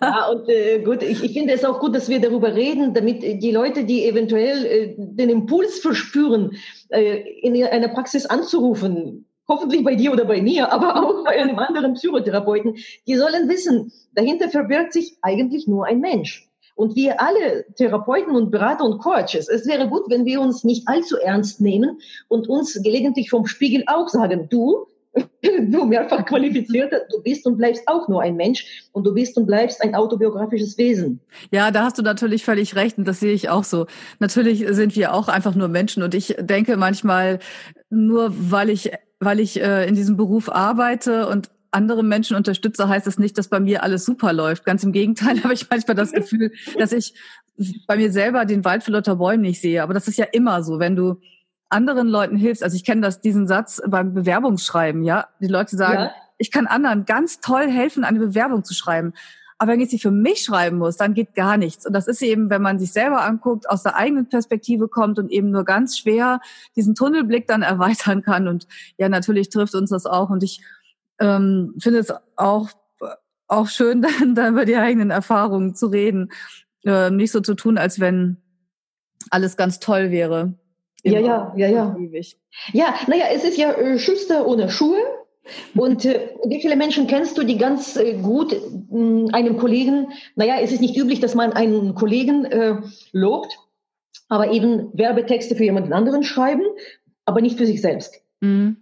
[0.00, 3.22] Ja, und äh, gut, ich, ich finde es auch gut, dass wir darüber reden, damit
[3.22, 6.56] die Leute, die eventuell äh, den Impuls verspüren,
[6.88, 11.58] äh, in einer Praxis anzurufen, hoffentlich bei dir oder bei mir, aber auch bei einem
[11.58, 16.49] anderen Psychotherapeuten, die sollen wissen, dahinter verbirgt sich eigentlich nur ein Mensch.
[16.80, 20.88] Und wir alle Therapeuten und Berater und Coaches, es wäre gut, wenn wir uns nicht
[20.88, 24.86] allzu ernst nehmen und uns gelegentlich vom Spiegel auch sagen, du,
[25.42, 29.44] du mehrfach qualifizierter, du bist und bleibst auch nur ein Mensch und du bist und
[29.44, 31.20] bleibst ein autobiografisches Wesen.
[31.50, 33.84] Ja, da hast du natürlich völlig recht und das sehe ich auch so.
[34.18, 37.40] Natürlich sind wir auch einfach nur Menschen und ich denke manchmal,
[37.90, 43.06] nur weil ich, weil ich äh, in diesem Beruf arbeite und andere Menschen unterstütze, heißt
[43.06, 44.64] das nicht, dass bei mir alles super läuft.
[44.64, 47.14] Ganz im Gegenteil habe ich manchmal das Gefühl, dass ich
[47.86, 49.82] bei mir selber den Wald für lauter Bäumen nicht sehe.
[49.82, 51.20] Aber das ist ja immer so, wenn du
[51.68, 52.62] anderen Leuten hilfst.
[52.62, 55.28] Also ich kenne das, diesen Satz beim Bewerbungsschreiben, ja.
[55.40, 56.12] Die Leute sagen, ja.
[56.38, 59.12] ich kann anderen ganz toll helfen, eine Bewerbung zu schreiben.
[59.58, 61.86] Aber wenn ich sie für mich schreiben muss, dann geht gar nichts.
[61.86, 65.30] Und das ist eben, wenn man sich selber anguckt, aus der eigenen Perspektive kommt und
[65.30, 66.40] eben nur ganz schwer
[66.76, 68.48] diesen Tunnelblick dann erweitern kann.
[68.48, 68.66] Und
[68.96, 70.30] ja, natürlich trifft uns das auch.
[70.30, 70.62] Und ich
[71.20, 72.70] ähm, finde es auch,
[73.46, 76.30] auch schön, dann, dann über die eigenen Erfahrungen zu reden.
[76.84, 78.38] Äh, nicht so zu tun, als wenn
[79.30, 80.54] alles ganz toll wäre.
[81.02, 81.96] Ja, ja, ja, ja.
[82.72, 84.98] Ja, naja, es ist ja äh, Schuster ohne Schuhe.
[85.74, 90.56] Und äh, wie viele Menschen kennst du, die ganz äh, gut äh, einem Kollegen, naja,
[90.60, 92.76] es ist nicht üblich, dass man einen Kollegen äh,
[93.12, 93.58] lobt,
[94.28, 96.62] aber eben Werbetexte für jemanden anderen schreiben,
[97.24, 98.20] aber nicht für sich selbst.
[98.40, 98.76] Mhm.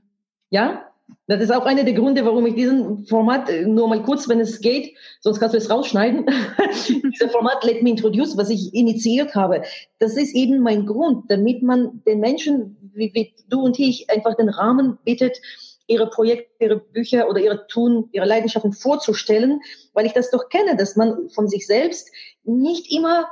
[0.50, 0.87] Ja,
[1.28, 4.40] das ist auch einer der Gründe, warum ich diesen Format äh, nur mal kurz, wenn
[4.40, 6.26] es geht, sonst kannst du es rausschneiden.
[7.12, 9.62] Dieser Format Let Me Introduce, was ich initiiert habe,
[9.98, 14.36] das ist eben mein Grund, damit man den Menschen, wie, wie du und ich, einfach
[14.36, 15.38] den Rahmen bietet,
[15.86, 19.60] ihre Projekte, ihre Bücher oder ihre Tun, ihre Leidenschaften vorzustellen,
[19.92, 22.10] weil ich das doch kenne, dass man von sich selbst
[22.44, 23.28] nicht immer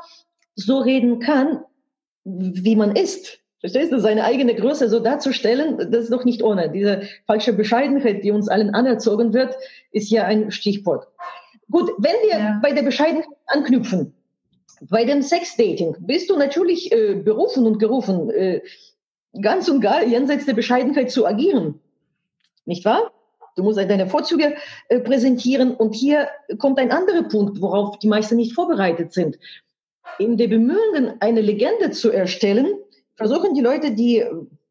[0.55, 1.65] so reden kann,
[2.25, 3.39] wie man ist.
[3.67, 6.71] Verstehst du, seine eigene Größe so darzustellen, das ist doch nicht ohne.
[6.71, 9.57] Diese falsche Bescheidenheit, die uns allen anerzogen wird,
[9.91, 11.09] ist ja ein Stichwort.
[11.69, 12.61] Gut, wenn wir ja.
[12.63, 14.15] bei der Bescheidenheit anknüpfen,
[14.83, 18.61] bei dem Sexdating bist du natürlich äh, berufen und gerufen, äh,
[19.43, 21.81] ganz und gar jenseits der Bescheidenheit zu agieren.
[22.67, 23.11] Nicht wahr?
[23.57, 24.55] Du musst deine Vorzüge
[24.89, 29.41] äh, präsentieren und hier kommt ein anderer Punkt, worauf die meisten nicht vorbereitet sind.
[30.21, 32.69] In der Bemühungen, eine Legende zu erstellen,
[33.17, 34.25] versuchen die Leute, die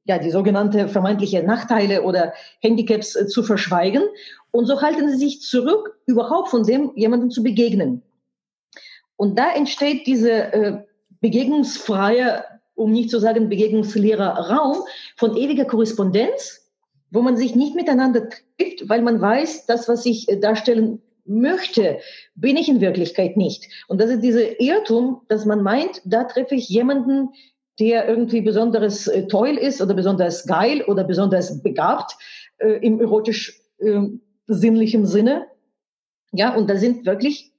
[0.05, 4.03] ja, die sogenannte vermeintliche Nachteile oder Handicaps äh, zu verschweigen.
[4.51, 8.03] Und so halten sie sich zurück, überhaupt von dem jemandem zu begegnen.
[9.17, 10.83] Und da entsteht diese äh,
[11.21, 12.43] begegnungsfreie,
[12.75, 14.83] um nicht zu sagen begegnungsleerer Raum
[15.15, 16.69] von ewiger Korrespondenz,
[17.09, 21.97] wo man sich nicht miteinander trifft, weil man weiß, das, was ich äh, darstellen möchte,
[22.35, 23.67] bin ich in Wirklichkeit nicht.
[23.87, 27.29] Und das ist diese Irrtum, dass man meint, da treffe ich jemanden,
[27.79, 32.15] der irgendwie besonders äh, toll ist oder besonders geil oder besonders begabt
[32.57, 34.01] äh, im erotisch äh,
[34.47, 35.47] sinnlichen Sinne.
[36.31, 37.53] Ja, und da sind wirklich,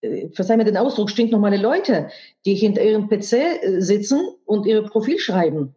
[0.00, 2.08] äh, verzeih mir den Ausdruck, stinknormale Leute,
[2.46, 5.74] die hinter ihrem PC äh, sitzen und ihre Profil schreiben.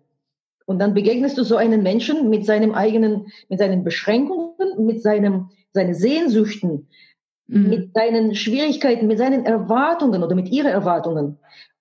[0.66, 5.50] Und dann begegnest du so einen Menschen mit seinem eigenen, mit seinen Beschränkungen, mit seinem,
[5.72, 6.90] seinen Sehnsüchten,
[7.48, 7.70] mhm.
[7.70, 11.38] mit seinen Schwierigkeiten, mit seinen Erwartungen oder mit ihren Erwartungen.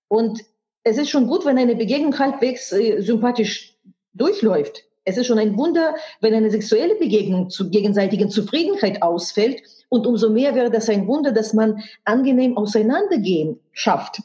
[0.08, 0.40] Und
[0.86, 3.74] es ist schon gut, wenn eine Begegnung halbwegs äh, sympathisch
[4.14, 4.84] durchläuft.
[5.04, 9.62] Es ist schon ein Wunder, wenn eine sexuelle Begegnung zu gegenseitigen Zufriedenheit ausfällt.
[9.88, 14.20] Und umso mehr wäre das ein Wunder, dass man angenehm auseinandergehen schafft.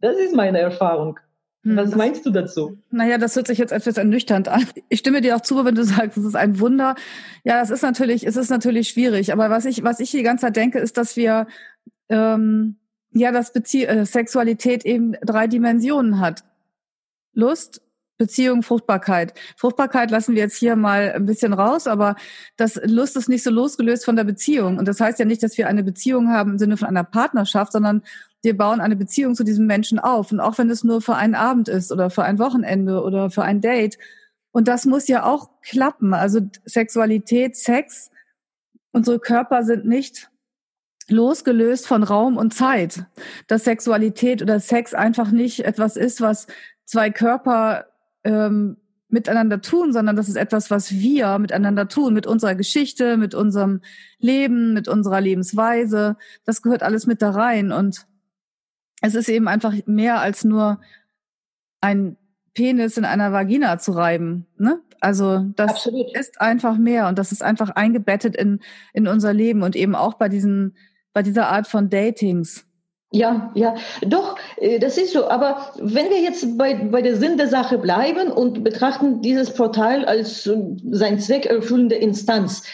[0.00, 1.18] Das ist meine Erfahrung.
[1.64, 2.78] Hm, Was das, meinst du dazu?
[2.90, 4.66] Naja, das hört sich jetzt etwas ernüchternd an.
[4.88, 6.94] Ich stimme dir auch zu, wenn du sagst, es ist ein Wunder.
[7.42, 9.32] Ja, es ist natürlich, es ist natürlich schwierig.
[9.32, 11.48] Aber was ich, was ich die ganze Zeit denke, ist, dass wir
[12.08, 12.76] ähm,
[13.16, 16.44] ja, dass Bezie äh, Sexualität eben drei Dimensionen hat.
[17.32, 17.80] Lust,
[18.18, 19.34] Beziehung, Fruchtbarkeit.
[19.56, 22.16] Fruchtbarkeit lassen wir jetzt hier mal ein bisschen raus, aber
[22.56, 24.78] das Lust ist nicht so losgelöst von der Beziehung.
[24.78, 27.72] Und das heißt ja nicht, dass wir eine Beziehung haben im Sinne von einer Partnerschaft,
[27.72, 28.02] sondern
[28.42, 30.32] wir bauen eine Beziehung zu diesem Menschen auf.
[30.32, 33.42] Und auch wenn es nur für einen Abend ist oder für ein Wochenende oder für
[33.42, 33.98] ein Date.
[34.50, 36.14] Und das muss ja auch klappen.
[36.14, 38.10] Also Sexualität, Sex,
[38.92, 40.30] unsere Körper sind nicht
[41.08, 43.04] losgelöst von Raum und Zeit.
[43.46, 46.46] Dass Sexualität oder Sex einfach nicht etwas ist, was
[46.84, 47.86] zwei Körper
[48.24, 48.76] ähm,
[49.08, 53.80] miteinander tun, sondern das ist etwas, was wir miteinander tun, mit unserer Geschichte, mit unserem
[54.18, 56.16] Leben, mit unserer Lebensweise.
[56.44, 57.70] Das gehört alles mit da rein.
[57.70, 58.06] Und
[59.00, 60.80] es ist eben einfach mehr als nur
[61.80, 62.16] ein
[62.54, 64.46] Penis in einer Vagina zu reiben.
[64.58, 64.80] Ne?
[65.00, 66.16] Also das Absolut.
[66.16, 68.60] ist einfach mehr und das ist einfach eingebettet in,
[68.92, 70.76] in unser Leben und eben auch bei diesen,
[71.16, 72.66] bei dieser Art von Datings.
[73.10, 75.30] Ja, ja, doch, äh, das ist so.
[75.30, 80.04] Aber wenn wir jetzt bei, bei der Sinn der Sache bleiben und betrachten dieses Portal
[80.04, 80.58] als äh,
[80.90, 82.64] sein Zweck erfüllende Instanz,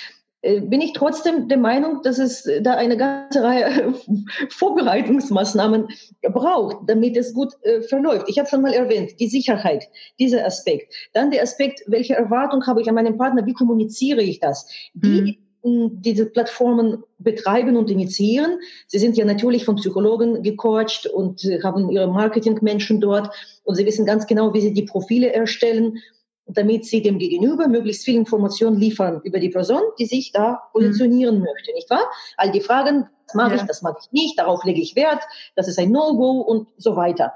[0.40, 3.95] äh, bin ich trotzdem der Meinung, dass es da eine ganze Reihe
[4.49, 5.86] Vorbereitungsmaßnahmen
[6.32, 7.53] braucht, damit es gut
[7.88, 8.28] verläuft.
[8.28, 9.88] Ich habe schon mal erwähnt, die Sicherheit,
[10.18, 10.93] dieser Aspekt.
[11.12, 14.66] Dann der Aspekt, welche Erwartung habe ich an meinen Partner, wie kommuniziere ich das?
[14.95, 18.58] Wie mhm diese Plattformen betreiben und initiieren.
[18.88, 23.32] Sie sind ja natürlich von Psychologen gecoacht und haben ihre Marketingmenschen dort
[23.64, 25.98] und sie wissen ganz genau, wie sie die Profile erstellen,
[26.46, 31.38] damit sie dem Gegenüber möglichst viel Informationen liefern über die Person, die sich da positionieren
[31.38, 31.44] mhm.
[31.44, 32.10] möchte, nicht wahr?
[32.36, 33.56] All die Fragen, das mache ja.
[33.56, 35.22] ich, das mache ich nicht, darauf lege ich Wert,
[35.54, 37.34] das ist ein No-Go und so weiter.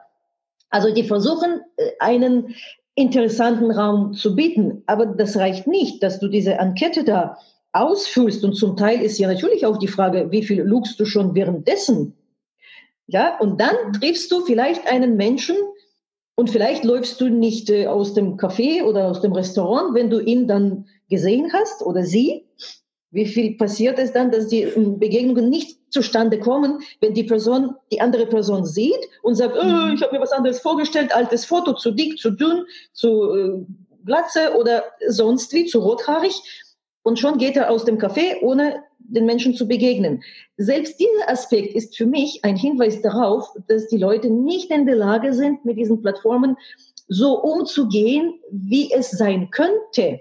[0.70, 2.57] Also die versuchen, äh, einen
[2.97, 7.39] interessanten Raum zu bieten, aber das reicht nicht, dass du diese Enquete da
[7.77, 11.35] ausfüllst, und zum Teil ist ja natürlich auch die Frage, wie viel lugst du schon
[11.35, 12.14] währenddessen?
[13.07, 15.57] Ja, und dann triffst du vielleicht einen Menschen
[16.35, 20.20] und vielleicht läufst du nicht äh, aus dem Café oder aus dem Restaurant, wenn du
[20.20, 22.45] ihn dann gesehen hast oder sie.
[23.12, 27.74] Wie viel passiert es dann, dass die ähm, Begegnungen nicht zustande kommen, wenn die Person
[27.93, 31.74] die andere Person sieht und sagt, oh, ich habe mir was anderes vorgestellt, altes Foto,
[31.74, 33.64] zu dick, zu dünn, zu äh,
[34.05, 36.35] glatze oder sonst wie, zu rothaarig
[37.07, 40.25] und schon geht er aus dem Café, ohne den Menschen zu begegnen.
[40.57, 44.97] Selbst dieser Aspekt ist für mich ein Hinweis darauf, dass die Leute nicht in der
[44.97, 46.57] Lage sind, mit diesen Plattformen
[47.07, 50.19] so umzugehen, wie es sein könnte.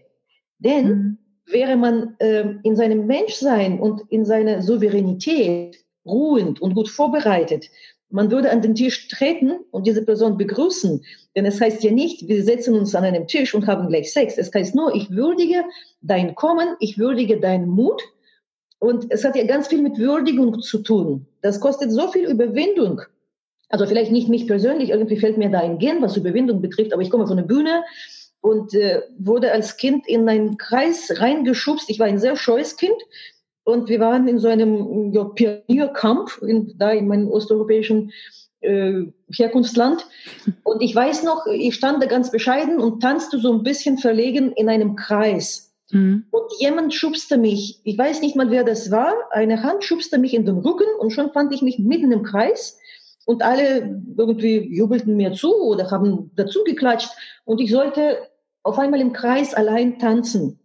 [0.60, 1.18] Denn mhm.
[1.48, 7.72] wäre man äh, in seinem Menschsein und in seiner Souveränität ruhend und gut vorbereitet,
[8.12, 11.04] man würde an den Tisch treten und diese Person begrüßen.
[11.36, 14.38] Denn es heißt ja nicht, wir setzen uns an einem Tisch und haben gleich Sex.
[14.38, 15.64] Es heißt nur, ich würdige
[16.02, 18.02] dein Kommen, ich würdige deinen Mut.
[18.80, 21.26] Und es hat ja ganz viel mit Würdigung zu tun.
[21.42, 23.02] Das kostet so viel Überwindung.
[23.70, 27.02] Also vielleicht nicht mich persönlich, irgendwie fällt mir da ein Gen, was Überwindung betrifft, aber
[27.02, 27.84] ich komme von der Bühne
[28.42, 31.90] und äh, wurde als Kind in einen Kreis reingeschubst.
[31.90, 32.96] Ich war ein sehr scheues Kind
[33.64, 38.45] und wir waren in so einem ja, Pionierkampf in, da in meinem osteuropäischen äh,
[39.32, 40.06] Herkunftsland.
[40.64, 44.52] Und ich weiß noch, ich stand da ganz bescheiden und tanzte so ein bisschen verlegen
[44.54, 45.74] in einem Kreis.
[45.92, 46.26] Mhm.
[46.32, 50.34] Und jemand schubste mich, ich weiß nicht mal, wer das war, eine Hand schubste mich
[50.34, 52.80] in den Rücken und schon fand ich mich mitten im Kreis.
[53.28, 57.10] Und alle irgendwie jubelten mir zu oder haben dazu geklatscht.
[57.44, 58.20] Und ich sollte
[58.62, 60.60] auf einmal im Kreis allein tanzen.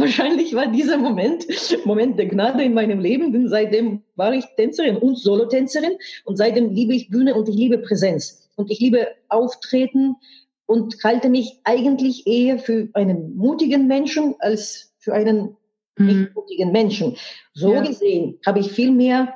[0.00, 1.46] Wahrscheinlich war dieser Moment,
[1.84, 5.92] Moment der Gnade in meinem Leben, denn seitdem war ich Tänzerin und Solotänzerin
[6.24, 10.16] und seitdem liebe ich Bühne und ich liebe Präsenz und ich liebe Auftreten
[10.66, 15.56] und halte mich eigentlich eher für einen mutigen Menschen als für einen
[15.98, 16.06] mhm.
[16.06, 17.16] nicht mutigen Menschen.
[17.52, 17.82] So ja.
[17.82, 19.34] gesehen habe ich viel mehr,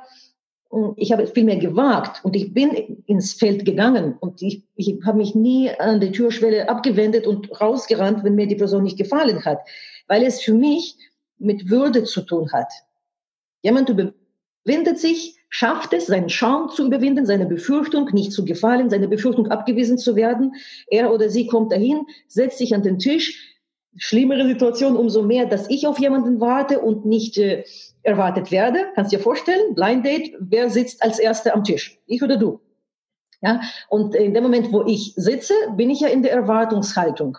[0.97, 2.71] ich habe viel mehr gewagt und ich bin
[3.05, 8.23] ins Feld gegangen und ich, ich habe mich nie an der Türschwelle abgewendet und rausgerannt,
[8.23, 9.59] wenn mir die Person nicht gefallen hat
[10.07, 10.97] weil es für mich
[11.37, 12.71] mit Würde zu tun hat.
[13.61, 19.07] Jemand überwindet sich, schafft es, seinen Schaum zu überwinden, seine Befürchtung nicht zu gefallen, seine
[19.07, 20.53] Befürchtung abgewiesen zu werden.
[20.87, 23.53] Er oder sie kommt dahin, setzt sich an den Tisch.
[23.97, 27.63] Schlimmere Situation umso mehr, dass ich auf jemanden warte und nicht äh,
[28.03, 28.79] erwartet werde.
[28.93, 31.97] Kannst dir vorstellen, Blind Date, wer sitzt als Erster am Tisch?
[32.05, 32.59] Ich oder du?
[33.41, 37.37] Ja, und in dem Moment, wo ich sitze, bin ich ja in der Erwartungshaltung.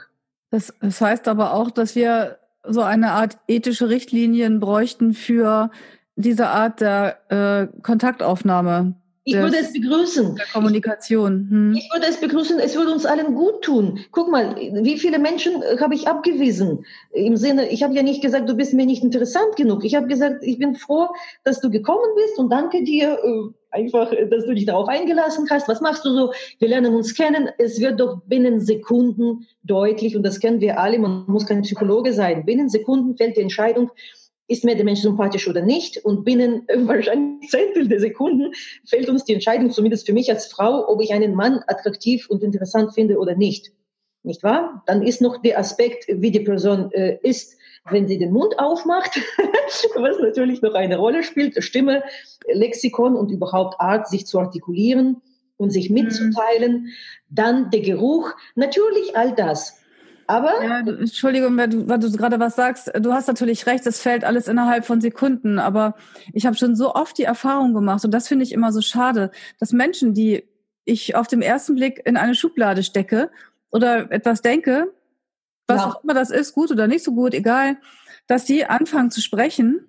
[0.51, 2.39] Das, das heißt aber auch, dass wir
[2.69, 5.71] so eine Art ethische Richtlinien bräuchten für
[6.17, 8.95] diese Art der äh, Kontaktaufnahme.
[9.29, 10.37] Ich des, würde es begrüßen.
[10.37, 11.49] Der Kommunikation.
[11.51, 11.75] Hm.
[11.77, 12.61] Ich würde es begrüßen.
[12.61, 13.99] Es würde uns allen gut tun.
[14.13, 16.85] Guck mal, wie viele Menschen äh, habe ich abgewiesen?
[17.11, 19.85] Im Sinne, ich habe ja nicht gesagt, du bist mir nicht interessant genug.
[19.85, 21.09] Ich habe gesagt, ich bin froh,
[21.43, 23.19] dass du gekommen bist und danke dir.
[23.77, 25.69] Äh, einfach, dass du dich darauf eingelassen hast.
[25.69, 26.33] Was machst du so?
[26.59, 27.49] Wir lernen uns kennen.
[27.59, 32.13] Es wird doch binnen Sekunden deutlich, und das kennen wir alle, man muss kein Psychologe
[32.13, 32.45] sein.
[32.45, 33.91] Binnen Sekunden fällt die Entscheidung,
[34.49, 36.05] ist mir der Mensch sympathisch oder nicht?
[36.05, 38.53] Und binnen wahrscheinlich Zehntel der Sekunden
[38.85, 42.43] fällt uns die Entscheidung, zumindest für mich als Frau, ob ich einen Mann attraktiv und
[42.43, 43.73] interessant finde oder nicht.
[44.23, 44.83] Nicht wahr?
[44.87, 47.56] Dann ist noch der Aspekt, wie die Person äh, ist,
[47.91, 49.17] wenn sie den Mund aufmacht,
[49.95, 52.03] was natürlich noch eine Rolle spielt, Stimme,
[52.53, 55.23] Lexikon und überhaupt Art, sich zu artikulieren
[55.57, 56.73] und sich mitzuteilen.
[56.73, 56.89] Mhm.
[57.29, 59.81] Dann der Geruch, natürlich all das.
[60.27, 60.63] Aber.
[60.63, 62.91] Ja, Entschuldigung, weil du, weil du gerade was sagst.
[63.01, 65.59] Du hast natürlich recht, es fällt alles innerhalb von Sekunden.
[65.59, 65.95] Aber
[66.33, 69.31] ich habe schon so oft die Erfahrung gemacht, und das finde ich immer so schade,
[69.61, 70.45] dass Menschen, die
[70.85, 73.31] ich auf dem ersten Blick in eine Schublade stecke
[73.71, 74.93] oder etwas denke,
[75.67, 75.89] was ja.
[75.89, 77.77] auch immer das ist, gut oder nicht so gut, egal,
[78.27, 79.89] dass die anfangen zu sprechen.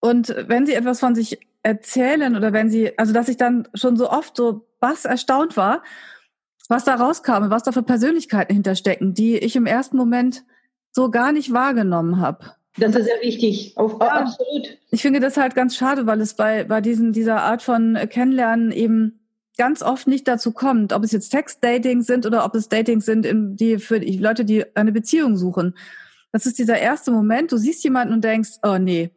[0.00, 3.96] Und wenn sie etwas von sich erzählen oder wenn sie, also dass ich dann schon
[3.96, 5.82] so oft so was erstaunt war,
[6.68, 10.44] was da rauskam, was da für Persönlichkeiten hinterstecken, die ich im ersten Moment
[10.92, 12.54] so gar nicht wahrgenommen habe.
[12.76, 14.78] Das ist sehr wichtig, Auf, ja, absolut.
[14.90, 18.72] Ich finde das halt ganz schade, weil es bei, bei diesen, dieser Art von Kennenlernen
[18.72, 19.20] eben
[19.56, 23.26] ganz oft nicht dazu kommt, ob es jetzt Text-Dating sind oder ob es Dating sind,
[23.58, 25.74] die für die Leute, die eine Beziehung suchen.
[26.32, 29.10] Das ist dieser erste Moment, du siehst jemanden und denkst, oh nee,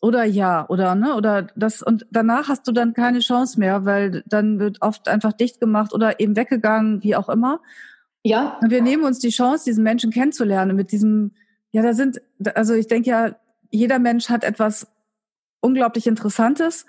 [0.00, 4.22] oder ja, oder ne, oder das und danach hast du dann keine Chance mehr, weil
[4.26, 7.60] dann wird oft einfach dicht gemacht oder eben weggegangen, wie auch immer.
[8.22, 8.58] Ja.
[8.60, 11.32] Und wir nehmen uns die Chance, diesen Menschen kennenzulernen mit diesem,
[11.72, 12.20] ja, da sind,
[12.54, 13.36] also ich denke ja,
[13.70, 14.86] jeder Mensch hat etwas
[15.60, 16.84] unglaublich Interessantes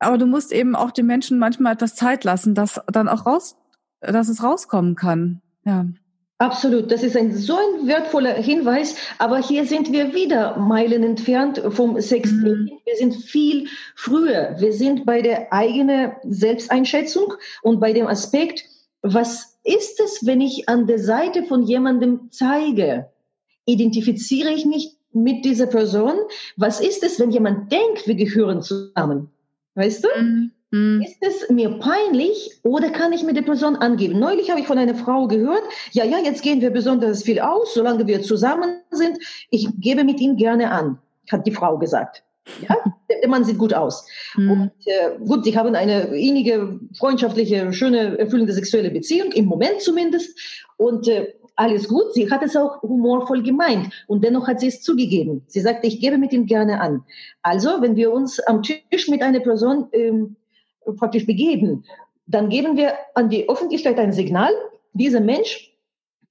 [0.00, 3.56] aber du musst eben auch den Menschen manchmal etwas Zeit lassen, dass dann auch raus,
[4.00, 5.40] dass es rauskommen kann.
[5.64, 5.86] Ja.
[6.40, 8.94] Absolut, das ist ein so ein wertvoller Hinweis.
[9.18, 12.30] Aber hier sind wir wieder Meilen entfernt vom Sex.
[12.30, 12.70] Mhm.
[12.84, 14.54] Wir sind viel früher.
[14.58, 18.64] Wir sind bei der eigenen Selbsteinschätzung und bei dem Aspekt,
[19.02, 23.10] was ist es, wenn ich an der Seite von jemandem zeige?
[23.66, 26.14] Identifiziere ich mich mit dieser Person?
[26.56, 29.32] Was ist es, wenn jemand denkt, wir gehören zusammen?
[29.78, 30.08] Weißt du?
[30.72, 31.02] Mhm.
[31.02, 34.18] Ist es mir peinlich oder kann ich mir die Person angeben?
[34.18, 35.62] Neulich habe ich von einer Frau gehört,
[35.92, 39.18] ja, ja, jetzt gehen wir besonders viel aus, solange wir zusammen sind.
[39.50, 40.98] Ich gebe mit ihm gerne an,
[41.30, 42.24] hat die Frau gesagt.
[42.60, 42.76] Ja,
[43.08, 44.04] der Mann sieht gut aus.
[44.36, 44.50] Mhm.
[44.50, 50.36] Und äh, gut, sie haben eine innige, freundschaftliche, schöne, erfüllende sexuelle Beziehung, im Moment zumindest.
[50.76, 52.14] Und äh, alles gut.
[52.14, 55.42] Sie hat es auch humorvoll gemeint und dennoch hat sie es zugegeben.
[55.48, 57.04] Sie sagte, ich gebe mit ihm gerne an.
[57.42, 60.36] Also, wenn wir uns am Tisch mit einer Person ähm,
[60.96, 61.84] praktisch begeben,
[62.26, 64.52] dann geben wir an die Öffentlichkeit ein Signal,
[64.92, 65.72] dieser Mensch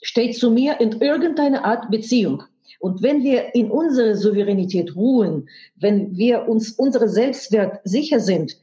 [0.01, 2.43] steht zu mir in irgendeiner Art Beziehung.
[2.80, 8.57] Und wenn wir in unserer Souveränität ruhen, wenn wir uns unsere Selbstwert sicher sind,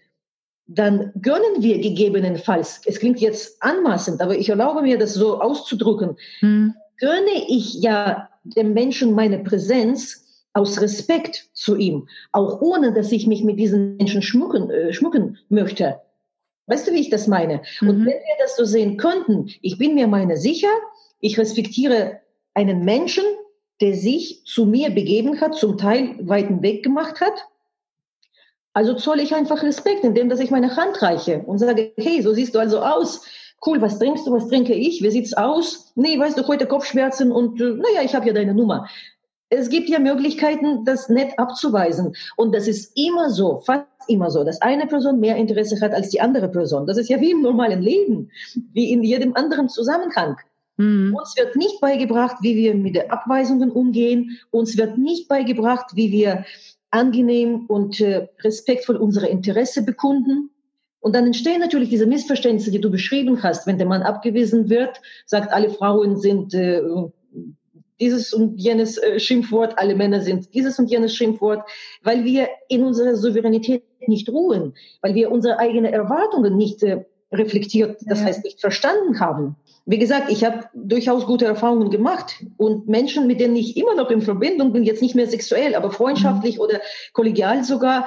[0.67, 6.17] dann gönnen wir gegebenenfalls, es klingt jetzt anmaßend, aber ich erlaube mir das so auszudrücken,
[6.41, 6.75] hm.
[6.99, 13.27] gönne ich ja dem Menschen meine Präsenz aus Respekt zu ihm, auch ohne dass ich
[13.27, 16.01] mich mit diesen Menschen schmucken, äh, schmucken möchte.
[16.67, 17.61] Weißt du, wie ich das meine?
[17.81, 17.89] Mhm.
[17.89, 20.71] Und wenn wir das so sehen könnten, ich bin mir meine sicher,
[21.21, 22.21] ich respektiere
[22.55, 23.25] einen Menschen,
[23.81, 27.47] der sich zu mir begeben hat, zum Teil weiten Weg gemacht hat,
[28.75, 32.35] also zoll ich einfach Respekt, indem dass ich meine Hand reiche und sage, hey, so
[32.35, 33.25] siehst du also aus.
[33.65, 35.03] Cool, was trinkst du, was trinke ich?
[35.03, 35.93] Wie sieht's aus?
[35.95, 38.89] Nee, weißt du, heute Kopfschmerzen und äh, naja, ich habe ja deine Nummer.
[39.49, 42.15] Es gibt ja Möglichkeiten, das nett abzuweisen.
[42.37, 46.11] Und das ist immer so, fast immer so, dass eine Person mehr Interesse hat als
[46.11, 46.87] die andere Person.
[46.87, 48.31] Das ist ja wie im normalen Leben,
[48.73, 50.37] wie in jedem anderen Zusammenhang.
[50.77, 51.15] Mhm.
[51.15, 54.39] Uns wird nicht beigebracht, wie wir mit den Abweisungen umgehen.
[54.51, 56.45] Uns wird nicht beigebracht, wie wir
[56.95, 60.51] angenehm und äh, respektvoll unsere Interesse bekunden.
[61.01, 63.67] Und dann entstehen natürlich diese Missverständnisse, die du beschrieben hast.
[63.67, 66.81] Wenn der Mann abgewiesen wird, sagt, alle Frauen sind äh,
[68.01, 71.69] dieses und jenes äh, Schimpfwort, alle Männer sind dieses und jenes Schimpfwort,
[72.03, 78.01] weil wir in unserer Souveränität nicht ruhen, weil wir unsere eigenen Erwartungen nicht äh, reflektiert,
[78.07, 78.27] das ja.
[78.27, 79.57] heißt nicht verstanden haben.
[79.87, 84.11] Wie gesagt, ich habe durchaus gute Erfahrungen gemacht und Menschen, mit denen ich immer noch
[84.11, 86.63] in Verbindung bin, jetzt nicht mehr sexuell, aber freundschaftlich mhm.
[86.63, 86.81] oder
[87.13, 88.07] kollegial sogar,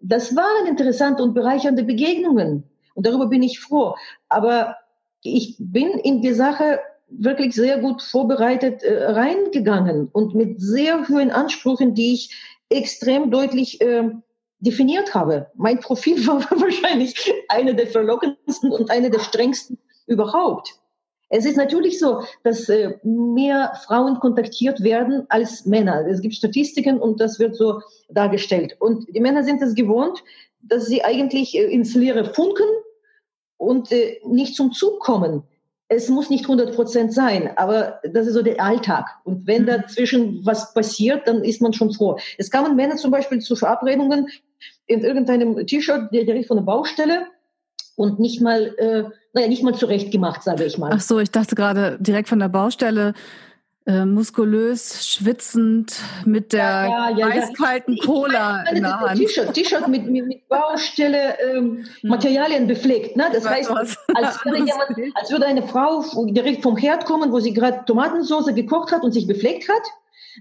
[0.00, 2.64] das waren interessante und bereichernde Begegnungen.
[2.94, 3.94] Und darüber bin ich froh.
[4.28, 4.76] Aber
[5.22, 11.30] ich bin in die Sache wirklich sehr gut vorbereitet äh, reingegangen und mit sehr hohen
[11.30, 12.34] Ansprüchen, die ich
[12.68, 14.10] extrem deutlich äh,
[14.60, 15.50] definiert habe.
[15.56, 20.78] Mein Profil war wahrscheinlich eine der verlockendsten und eine der strengsten überhaupt.
[21.30, 26.06] Es ist natürlich so, dass äh, mehr Frauen kontaktiert werden als Männer.
[26.06, 28.76] Es gibt Statistiken und das wird so dargestellt.
[28.80, 30.22] Und die Männer sind es gewohnt,
[30.62, 32.66] dass sie eigentlich äh, ins Leere funken
[33.58, 35.42] und äh, nicht zum Zug kommen.
[35.88, 39.06] Es muss nicht 100 Prozent sein, aber das ist so der Alltag.
[39.24, 39.66] Und wenn mhm.
[39.66, 42.18] dazwischen was passiert, dann ist man schon froh.
[42.38, 44.28] Es kamen Männer zum Beispiel zu Verabredungen
[44.86, 47.26] in irgendeinem T-Shirt direkt von der Baustelle
[47.98, 50.92] und nicht mal, äh, naja, nicht mal zurecht gemacht, sage ich mal.
[50.94, 53.12] Ach so, ich dachte gerade direkt von der Baustelle
[53.86, 59.18] äh, muskulös, schwitzend, mit der ja, ja, ja, eiskalten Cola in der Hand.
[59.18, 62.10] T-Shirt, T-Shirt mit, mit, mit Baustelle ähm, hm.
[62.10, 63.16] Materialien bepflegt.
[63.16, 63.24] Ne?
[63.32, 63.96] Das heißt, als
[64.44, 68.92] würde, jemand, als würde eine Frau direkt vom Herd kommen, wo sie gerade Tomatensauce gekocht
[68.92, 69.82] hat und sich bepflegt hat.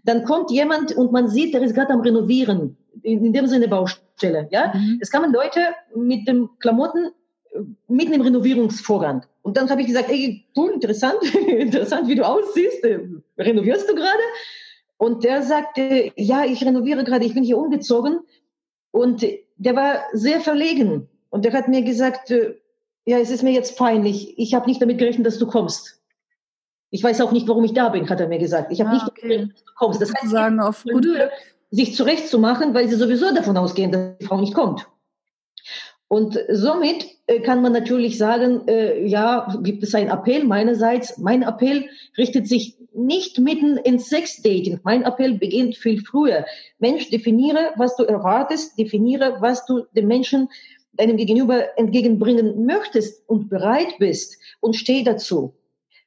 [0.03, 2.77] Dann kommt jemand und man sieht, der ist gerade am Renovieren.
[3.01, 4.47] In, in dem Sinne Baustelle.
[4.51, 4.73] Ja?
[4.75, 4.99] Mhm.
[5.01, 5.59] Es kamen Leute
[5.95, 7.11] mit den Klamotten
[7.87, 9.25] mitten im Renovierungsvorgang.
[9.41, 12.83] Und dann habe ich gesagt, ey, du, interessant, interessant, wie du aussiehst.
[12.83, 12.99] Äh,
[13.37, 14.23] renovierst du gerade?
[14.97, 18.19] Und der sagte, ja, ich renoviere gerade, ich bin hier umgezogen.
[18.91, 19.25] Und
[19.57, 21.07] der war sehr verlegen.
[21.29, 22.55] Und der hat mir gesagt, äh,
[23.05, 24.37] ja, es ist mir jetzt peinlich.
[24.37, 26.01] Ich habe nicht damit gerechnet, dass du kommst.
[26.89, 28.71] Ich weiß auch nicht, warum ich da bin, hat er mir gesagt.
[28.71, 30.01] Ich habe ah, nicht damit gerechnet, dass du kommst.
[30.01, 31.31] Das heißt, sagen auf gute
[31.69, 34.87] sich zurechtzumachen, weil sie sowieso davon ausgehen, dass die Frau nicht kommt.
[36.09, 41.17] Und somit äh, kann man natürlich sagen, äh, ja, gibt es einen Appell meinerseits.
[41.17, 44.79] Mein Appell richtet sich nicht mitten ins Sexdating.
[44.83, 46.45] Mein Appell beginnt viel früher.
[46.79, 50.49] Mensch, definiere, was du erwartest, definiere, was du dem Menschen,
[50.93, 55.53] deinem Gegenüber entgegenbringen möchtest und bereit bist und steh dazu.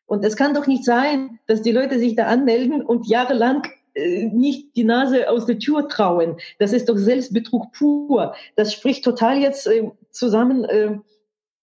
[0.07, 3.63] Und es kann doch nicht sein, dass die Leute sich da anmelden und jahrelang
[3.95, 6.37] nicht die Nase aus der Tür trauen.
[6.59, 8.35] Das ist doch Selbstbetrug pur.
[8.57, 10.99] Das spricht total jetzt äh, zusammen äh,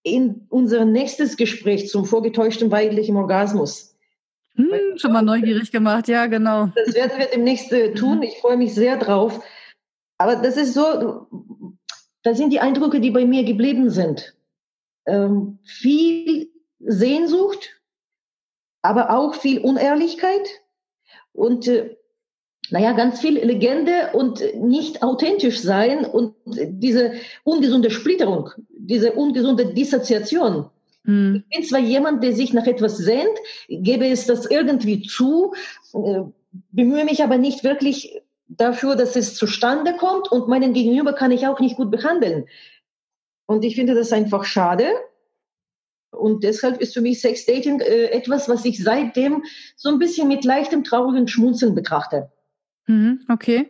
[0.03, 3.95] in unser nächstes Gespräch zum vorgetäuschten weiblichen Orgasmus.
[4.55, 6.69] Hm, schon mal neugierig gemacht, ja, genau.
[6.75, 8.23] Das werden wir demnächst äh, tun.
[8.23, 9.43] Ich freue mich sehr drauf.
[10.17, 11.27] Aber das ist so,
[12.23, 14.35] das sind die Eindrücke, die bei mir geblieben sind.
[15.05, 16.49] Ähm, viel
[16.79, 17.79] Sehnsucht,
[18.81, 20.47] aber auch viel Unehrlichkeit
[21.33, 21.97] und äh,
[22.69, 27.13] naja, ganz viel Legende und nicht authentisch sein und diese
[27.43, 30.69] ungesunde Splitterung, diese ungesunde Dissoziation.
[31.03, 31.43] Mhm.
[31.49, 33.37] Ich bin zwar jemand, der sich nach etwas sehnt,
[33.67, 35.53] gebe es das irgendwie zu,
[35.93, 36.21] äh,
[36.71, 41.47] bemühe mich aber nicht wirklich dafür, dass es zustande kommt und meinen Gegenüber kann ich
[41.47, 42.45] auch nicht gut behandeln.
[43.45, 44.85] Und ich finde das einfach schade.
[46.11, 49.43] Und deshalb ist für mich Sexdating äh, etwas, was ich seitdem
[49.75, 52.31] so ein bisschen mit leichtem traurigen Schmunzeln betrachte.
[52.87, 53.69] Mhm, okay.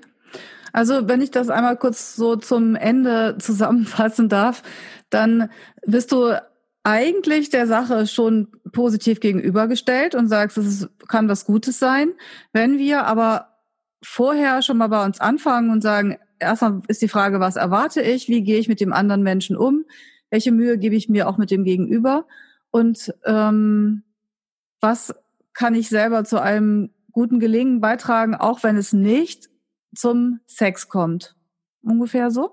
[0.74, 4.64] Also wenn ich das einmal kurz so zum Ende zusammenfassen darf,
[5.10, 5.50] dann
[5.86, 6.34] bist du
[6.84, 12.14] eigentlich der Sache schon positiv gegenübergestellt und sagst, es kann was Gutes sein.
[12.54, 13.58] Wenn wir aber
[14.02, 18.30] vorher schon mal bei uns anfangen und sagen, erstmal ist die Frage, was erwarte ich,
[18.30, 19.84] wie gehe ich mit dem anderen Menschen um,
[20.30, 22.26] welche Mühe gebe ich mir auch mit dem Gegenüber
[22.72, 24.04] und ähm,
[24.80, 25.16] was
[25.54, 29.50] kann ich selber zu einem guten Gelingen beitragen, auch wenn es nicht
[29.96, 31.36] zum Sex kommt.
[31.82, 32.52] Ungefähr so?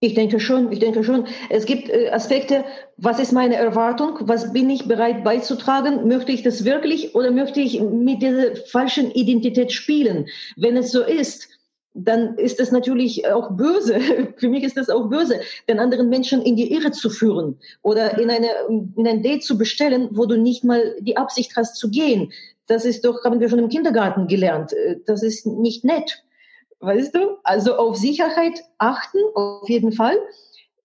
[0.00, 1.28] Ich denke schon, ich denke schon.
[1.50, 2.64] Es gibt äh, Aspekte,
[2.96, 7.60] was ist meine Erwartung, was bin ich bereit beizutragen, möchte ich das wirklich oder möchte
[7.60, 10.26] ich mit dieser falschen Identität spielen?
[10.56, 11.48] Wenn es so ist,
[11.94, 14.00] dann ist es natürlich auch böse.
[14.36, 18.18] Für mich ist das auch böse, den anderen Menschen in die Irre zu führen oder
[18.18, 21.90] in, eine, in ein Date zu bestellen, wo du nicht mal die Absicht hast zu
[21.90, 22.32] gehen.
[22.72, 24.72] Das ist doch, haben wir schon im Kindergarten gelernt.
[24.72, 26.24] Äh, das ist nicht nett.
[26.80, 27.36] Weißt du?
[27.44, 30.16] Also auf Sicherheit achten, auf jeden Fall.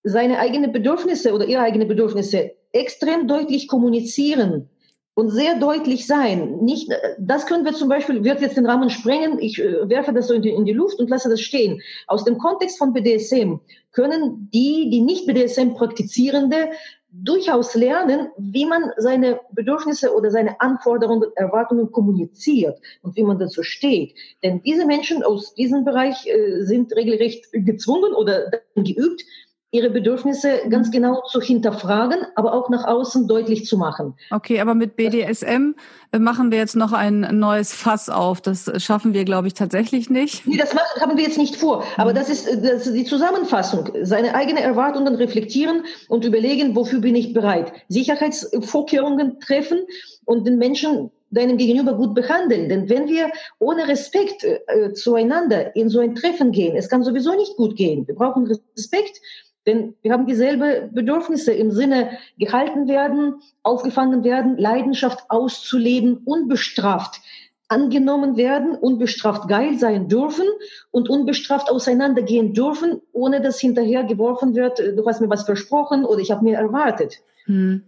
[0.03, 4.69] Seine eigenen Bedürfnisse oder ihre eigenen Bedürfnisse extrem deutlich kommunizieren
[5.13, 6.57] und sehr deutlich sein.
[6.57, 10.11] Nicht, äh, das können wir zum Beispiel, wird jetzt den Rahmen sprengen, ich äh, werfe
[10.11, 11.81] das so in die, in die Luft und lasse das stehen.
[12.07, 13.61] Aus dem Kontext von BDSM
[13.93, 16.67] können die, die nicht BDSM praktizierende,
[17.09, 23.63] durchaus lernen, wie man seine Bedürfnisse oder seine Anforderungen, Erwartungen kommuniziert und wie man dazu
[23.63, 24.13] steht.
[24.43, 29.23] Denn diese Menschen aus diesem Bereich äh, sind regelrecht gezwungen oder geübt,
[29.71, 34.13] ihre Bedürfnisse ganz genau zu hinterfragen, aber auch nach außen deutlich zu machen.
[34.31, 35.75] Okay, aber mit BDSM
[36.13, 38.39] äh, machen wir jetzt noch ein neues Fass auf.
[38.39, 40.47] Das schaffen wir, glaube ich, tatsächlich nicht.
[40.47, 41.83] Nee, das machen, haben wir jetzt nicht vor.
[41.97, 43.89] Aber das ist, das ist die Zusammenfassung.
[44.03, 47.73] Seine eigenen Erwartungen reflektieren und überlegen, wofür bin ich bereit.
[47.89, 49.79] Sicherheitsvorkehrungen treffen
[50.23, 52.69] und den Menschen deinem Gegenüber gut behandeln.
[52.69, 57.35] Denn wenn wir ohne Respekt äh, zueinander in so ein Treffen gehen, es kann sowieso
[57.35, 58.07] nicht gut gehen.
[58.07, 58.47] Wir brauchen
[58.77, 59.19] Respekt
[59.67, 67.21] denn wir haben dieselbe Bedürfnisse im Sinne gehalten werden, aufgefangen werden, Leidenschaft auszuleben, unbestraft.
[67.69, 70.45] angenommen werden, unbestraft geil sein dürfen
[70.89, 76.21] und unbestraft auseinandergehen dürfen, ohne dass hinterher geworfen wird, du hast mir was versprochen oder
[76.21, 77.17] ich habe mir erwartet.
[77.43, 77.83] Hm.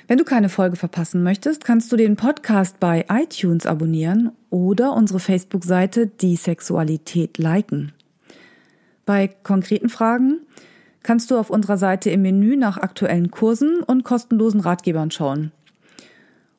[0.06, 5.18] Wenn du keine Folge verpassen möchtest, kannst du den Podcast bei iTunes abonnieren oder unsere
[5.18, 7.90] Facebook-Seite Die Sexualität liken.
[9.04, 10.42] Bei konkreten Fragen
[11.02, 15.50] kannst du auf unserer Seite im Menü nach aktuellen Kursen und kostenlosen Ratgebern schauen.